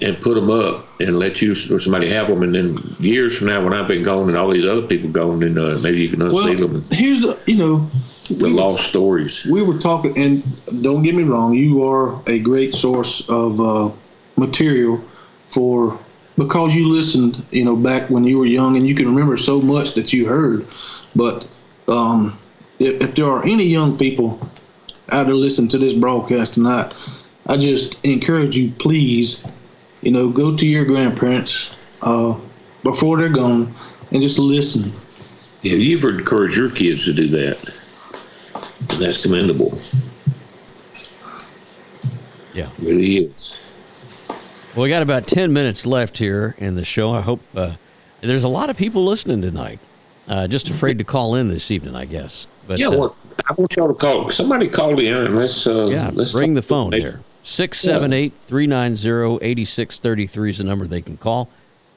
[0.01, 3.47] and put them up and let you or somebody have them, and then years from
[3.47, 6.09] now, when I've been gone and all these other people gone, then uh, maybe you
[6.09, 6.85] can unseal well, them.
[6.91, 7.89] Here's the, you know,
[8.29, 9.45] the we, lost stories.
[9.45, 10.43] We were talking, and
[10.81, 13.91] don't get me wrong, you are a great source of uh,
[14.35, 15.01] material
[15.47, 15.97] for
[16.37, 19.61] because you listened, you know, back when you were young, and you can remember so
[19.61, 20.67] much that you heard.
[21.15, 21.47] But
[21.87, 22.37] um,
[22.79, 24.39] if, if there are any young people
[25.09, 26.93] out there listening to this broadcast tonight,
[27.47, 29.43] I just encourage you, please,
[30.01, 31.69] you know, go to your grandparents
[32.01, 32.39] uh,
[32.83, 33.73] before they're gone
[34.11, 34.91] and just listen.
[35.61, 37.69] Yeah, you've encouraged your kids to do that.
[38.89, 39.79] And that's commendable.
[42.53, 42.69] Yeah.
[42.69, 43.55] It really is.
[44.75, 47.13] Well, we got about 10 minutes left here in the show.
[47.13, 47.75] I hope uh,
[48.21, 49.79] there's a lot of people listening tonight.
[50.27, 52.47] Uh, just afraid to call in this evening, I guess.
[52.67, 53.13] But yeah, uh,
[53.49, 54.29] I want y'all to call.
[54.29, 55.67] Somebody call in and let's.
[55.67, 57.21] Uh, yeah, let's ring the phone here.
[57.43, 61.47] 678 390 8633 is the number they can call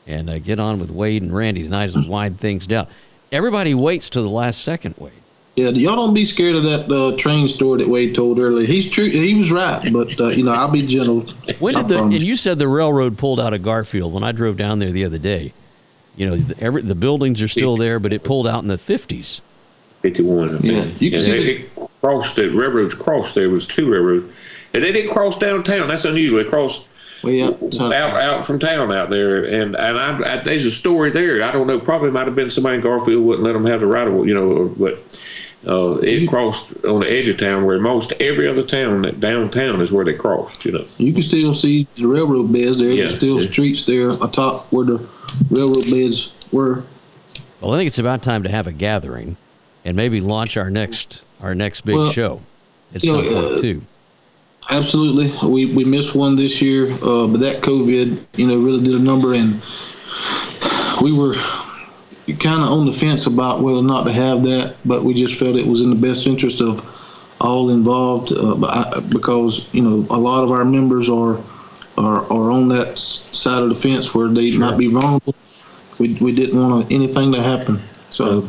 [0.07, 2.87] and uh, get on with Wade and Randy tonight as we wind things down.
[3.33, 4.95] everybody waits to the last second.
[4.99, 5.13] Wade.
[5.57, 8.67] Yeah, y'all don't be scared of that uh, train story that Wade told earlier.
[8.67, 9.07] He's true.
[9.09, 11.23] He was right, but uh, you know I'll be gentle.
[11.59, 14.57] When did the and you said the railroad pulled out of Garfield when I drove
[14.57, 15.53] down there the other day.
[16.15, 18.79] You know, the, every, the buildings are still there, but it pulled out in the
[18.79, 19.41] fifties.
[20.03, 20.61] 51.
[20.63, 23.35] Yeah, you can and see they, it crossed the railroads crossed.
[23.35, 24.33] There was two railroads,
[24.75, 25.89] and they didn't cross downtown.
[25.89, 26.43] That's unusual.
[26.43, 26.83] They crossed
[27.25, 31.11] Way out, out out from town out there, and and I, I, there's a story
[31.11, 31.43] there.
[31.43, 31.81] I don't know.
[31.81, 34.35] Probably might have been somebody in Garfield wouldn't let them have the right of you
[34.35, 35.21] know, or- but.
[35.67, 39.81] Uh, it crossed on the edge of town where most every other town that downtown
[39.81, 40.87] is where they crossed, you know.
[40.99, 42.91] You can still see the railroad beds there.
[42.91, 43.51] Yeah, There's still yeah.
[43.51, 45.05] streets there atop where the
[45.51, 46.85] railroad beds were.
[47.61, 49.37] Well, I think it's about time to have a gathering,
[49.85, 52.41] and maybe launch our next our next big Well, show
[52.95, 53.83] at some know, point uh, too.
[54.71, 58.95] Absolutely, we we missed one this year, uh, but that COVID, you know, really did
[58.95, 59.63] a number, and
[61.01, 61.35] we were
[62.39, 65.39] kind of on the fence about whether or not to have that, but we just
[65.39, 66.85] felt it was in the best interest of
[67.41, 71.41] all involved, uh, because you know a lot of our members are
[71.97, 75.35] are, are on that side of the fence where they might be vulnerable.
[75.99, 78.49] We we didn't want anything to happen, so.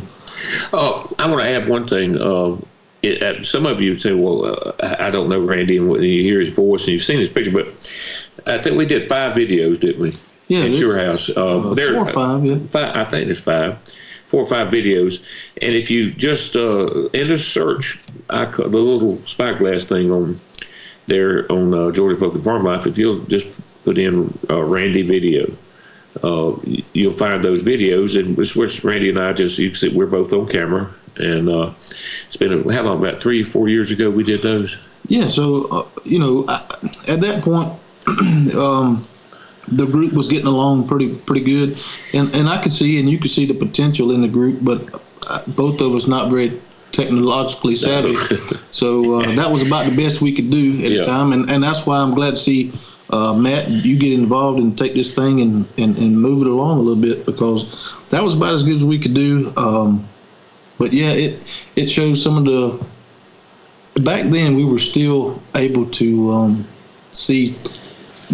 [0.74, 2.20] Oh, I want to add one thing.
[2.22, 2.58] Uh,
[3.02, 6.24] it, uh, some of you say, "Well, uh, I don't know Randy," and when you
[6.24, 7.68] hear his voice and you've seen his picture, but
[8.46, 10.18] I think we did five videos, didn't we?
[10.48, 11.30] Yeah, at your house.
[11.30, 12.58] Uh, Uh, there- four or five, yeah.
[12.68, 13.78] Five, I think it's five,
[14.28, 15.20] four or five videos.
[15.62, 20.40] And if you just uh, in the search, I the little spyglass thing on
[21.08, 23.48] there on uh, Georgia Folk and Farm Life, if you'll just
[23.86, 25.52] put in uh, Randy video,
[26.24, 26.56] uh,
[26.94, 28.20] you'll find those videos.
[28.20, 30.90] And it's which Randy and I just, you can see we're both on camera.
[31.18, 31.74] And uh,
[32.28, 34.78] it's been, how long, about three, four years ago we did those?
[35.08, 36.62] Yeah, so uh, you know, I,
[37.08, 37.68] at that point,
[38.56, 39.08] um,
[39.68, 41.82] the group was getting along pretty pretty good,
[42.14, 45.02] and and I could see and you could see the potential in the group, but
[45.28, 48.16] uh, both of us not very technologically savvy,
[48.72, 51.00] so uh, that was about the best we could do at Yeah.
[51.00, 52.72] the time, and and that's why I'm glad to see.
[53.12, 56.78] Uh, Matt, you get involved and take this thing and, and, and move it along
[56.78, 57.66] a little bit because
[58.10, 59.52] that was about as good as we could do.
[59.58, 60.08] Um,
[60.78, 61.42] but yeah, it
[61.76, 62.86] it shows some of the
[64.02, 66.68] back then we were still able to um,
[67.12, 67.58] see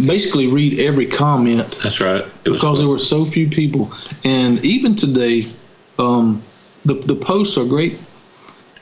[0.06, 2.26] basically read every comment That's right.
[2.44, 3.92] It was because there were so few people
[4.24, 5.52] and even today
[5.98, 6.44] um,
[6.84, 7.98] the, the posts are great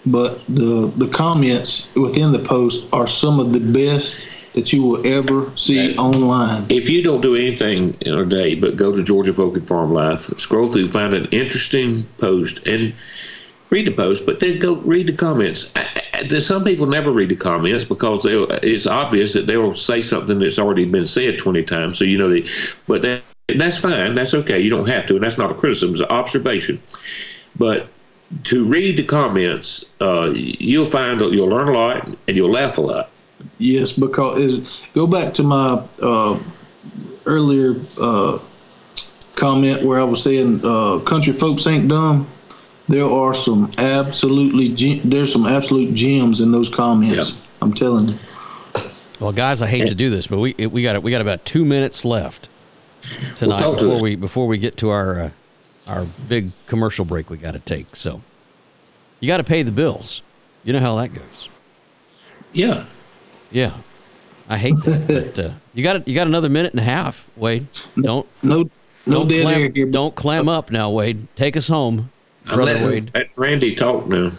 [0.07, 5.05] but the the comments within the post are some of the best that you will
[5.05, 9.03] ever see That- online if you don't do anything in a day but go to
[9.03, 12.93] Georgia Folk and Farm Life, scroll through, find an interesting post, and
[13.73, 15.71] read the post, but then go read the comments.
[15.75, 20.37] I, I, some people never read the comments because it's obvious that they'll say something
[20.39, 21.97] that's already been said 20 times.
[21.97, 22.47] So, you know, they,
[22.87, 23.23] but that,
[23.57, 24.13] that's fine.
[24.13, 24.59] That's okay.
[24.59, 25.15] You don't have to.
[25.15, 26.81] And that's not a criticism, it's an observation.
[27.55, 27.87] But
[28.45, 32.77] to read the comments, uh, you'll find that you'll learn a lot and you'll laugh
[32.77, 33.09] a lot.
[33.57, 36.39] Yes, because is go back to my uh,
[37.25, 38.39] earlier uh,
[39.35, 42.29] comment where I was saying uh, country folks ain't dumb.
[42.89, 47.29] There are some absolutely gem- there's some absolute gems in those comments.
[47.29, 47.35] Yeah.
[47.61, 48.19] I'm telling you.
[49.19, 51.63] Well, guys, I hate to do this, but we we got we got about two
[51.63, 52.49] minutes left
[53.37, 54.01] tonight talk to before us.
[54.01, 55.29] we before we get to our uh,
[55.87, 57.95] our big commercial break we got to take.
[57.95, 58.21] So
[59.19, 60.21] you got to pay the bills.
[60.65, 61.49] You know how that goes.
[62.51, 62.85] Yeah.
[63.53, 63.77] Yeah,
[64.49, 65.33] I hate that.
[65.35, 67.67] but, uh, you got you got another minute and a half, Wade.
[67.95, 68.69] Don't No,
[69.05, 69.85] no don't dead clam, air here.
[69.85, 71.27] don't clam up now, Wade.
[71.35, 72.09] Take us home,
[72.47, 73.11] I'm brother letting Wade.
[73.13, 74.31] let Randy talk now.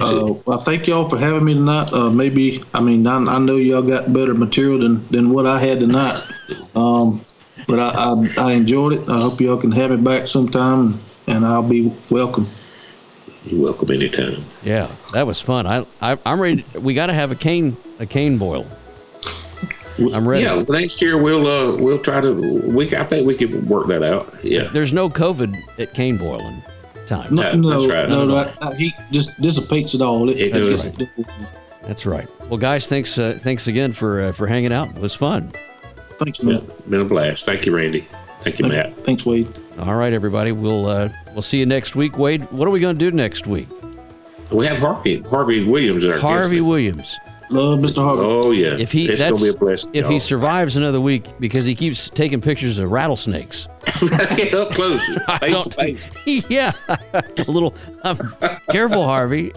[0.00, 1.90] Uh, well, thank y'all for having me tonight.
[1.92, 5.58] Uh, maybe I mean I, I know y'all got better material than, than what I
[5.58, 6.22] had tonight,
[6.74, 7.24] um,
[7.66, 9.08] but I, I I enjoyed it.
[9.08, 12.46] I hope y'all can have me back sometime, and I'll be welcome.
[13.44, 14.42] You're welcome anytime.
[14.62, 15.66] Yeah, that was fun.
[15.66, 16.64] I, I I'm ready.
[16.78, 18.66] We got to have a cane a cane boil.
[19.98, 20.44] I'm ready.
[20.44, 24.02] Yeah, next year we'll uh we'll try to we I think we could work that
[24.02, 24.32] out.
[24.44, 24.68] Yeah.
[24.68, 26.62] There's no COVID at cane boiling
[27.06, 27.34] time.
[27.34, 28.08] No, no, that's right.
[28.08, 30.28] no, No, no, that, that heat just dissipates it all.
[30.28, 30.84] It does.
[30.84, 31.08] That's
[31.82, 32.28] That's right.
[32.48, 34.88] Well, guys, thanks uh, thanks again for uh, for hanging out.
[34.90, 35.52] It was fun.
[36.18, 36.72] Thanks, Yeah, man.
[36.88, 37.44] been a blast.
[37.46, 38.06] Thank you, Randy.
[38.42, 38.96] Thank you, Matt.
[39.04, 39.58] Thanks, Wade.
[39.80, 40.52] All right, everybody.
[40.52, 42.18] We'll uh, we'll see you next week.
[42.18, 43.68] Wade, what are we going to do next week?
[44.50, 46.66] We have Harvey Harvey Williams in our Harvey guest.
[46.68, 47.16] Williams.
[47.50, 47.96] Love Mr.
[48.02, 48.22] Harvey.
[48.24, 48.76] Oh yeah.
[48.78, 49.90] If he it's that's gonna be a blessing.
[49.94, 50.20] if he y'all.
[50.20, 53.68] survives another week because he keeps taking pictures of rattlesnakes.
[54.36, 55.02] Get up close,
[55.40, 56.12] face to face.
[56.50, 57.74] yeah, a little.
[58.04, 58.18] Um,
[58.70, 59.52] careful, Harvey.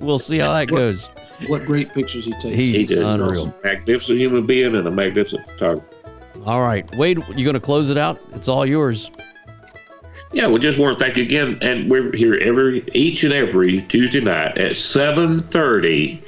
[0.00, 1.06] we'll see how that goes.
[1.46, 2.56] What great pictures he takes.
[2.56, 2.98] He, He does.
[2.98, 3.42] unreal.
[3.48, 3.54] Awesome.
[3.64, 5.86] Magnificent human being and a magnificent photographer.
[6.44, 8.18] All right, Wade, You're going to close it out?
[8.34, 9.12] It's all yours.
[10.32, 13.82] Yeah, we just want to thank you again, and we're here every each and every
[13.82, 16.16] Tuesday night at seven thirty.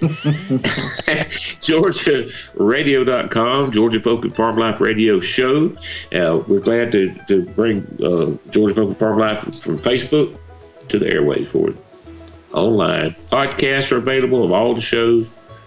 [1.63, 5.75] GeorgiaRadio.com, Georgia Folk and Farm Life Radio Show.
[6.13, 10.37] Uh, we're glad to to bring uh, Georgia Folk and Farm Life from Facebook
[10.89, 11.77] to the airways for it.
[12.53, 15.27] Online podcasts are available of all the shows.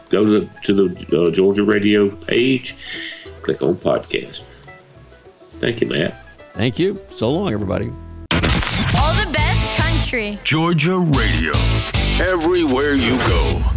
[0.10, 2.76] Go to the to the uh, Georgia Radio page,
[3.48, 4.44] click on podcast.
[5.62, 6.22] Thank you, Matt.
[6.54, 7.00] Thank you.
[7.12, 7.90] So long, everybody.
[9.00, 10.38] All the best country.
[10.44, 11.54] Georgia Radio.
[12.20, 13.77] Everywhere you go.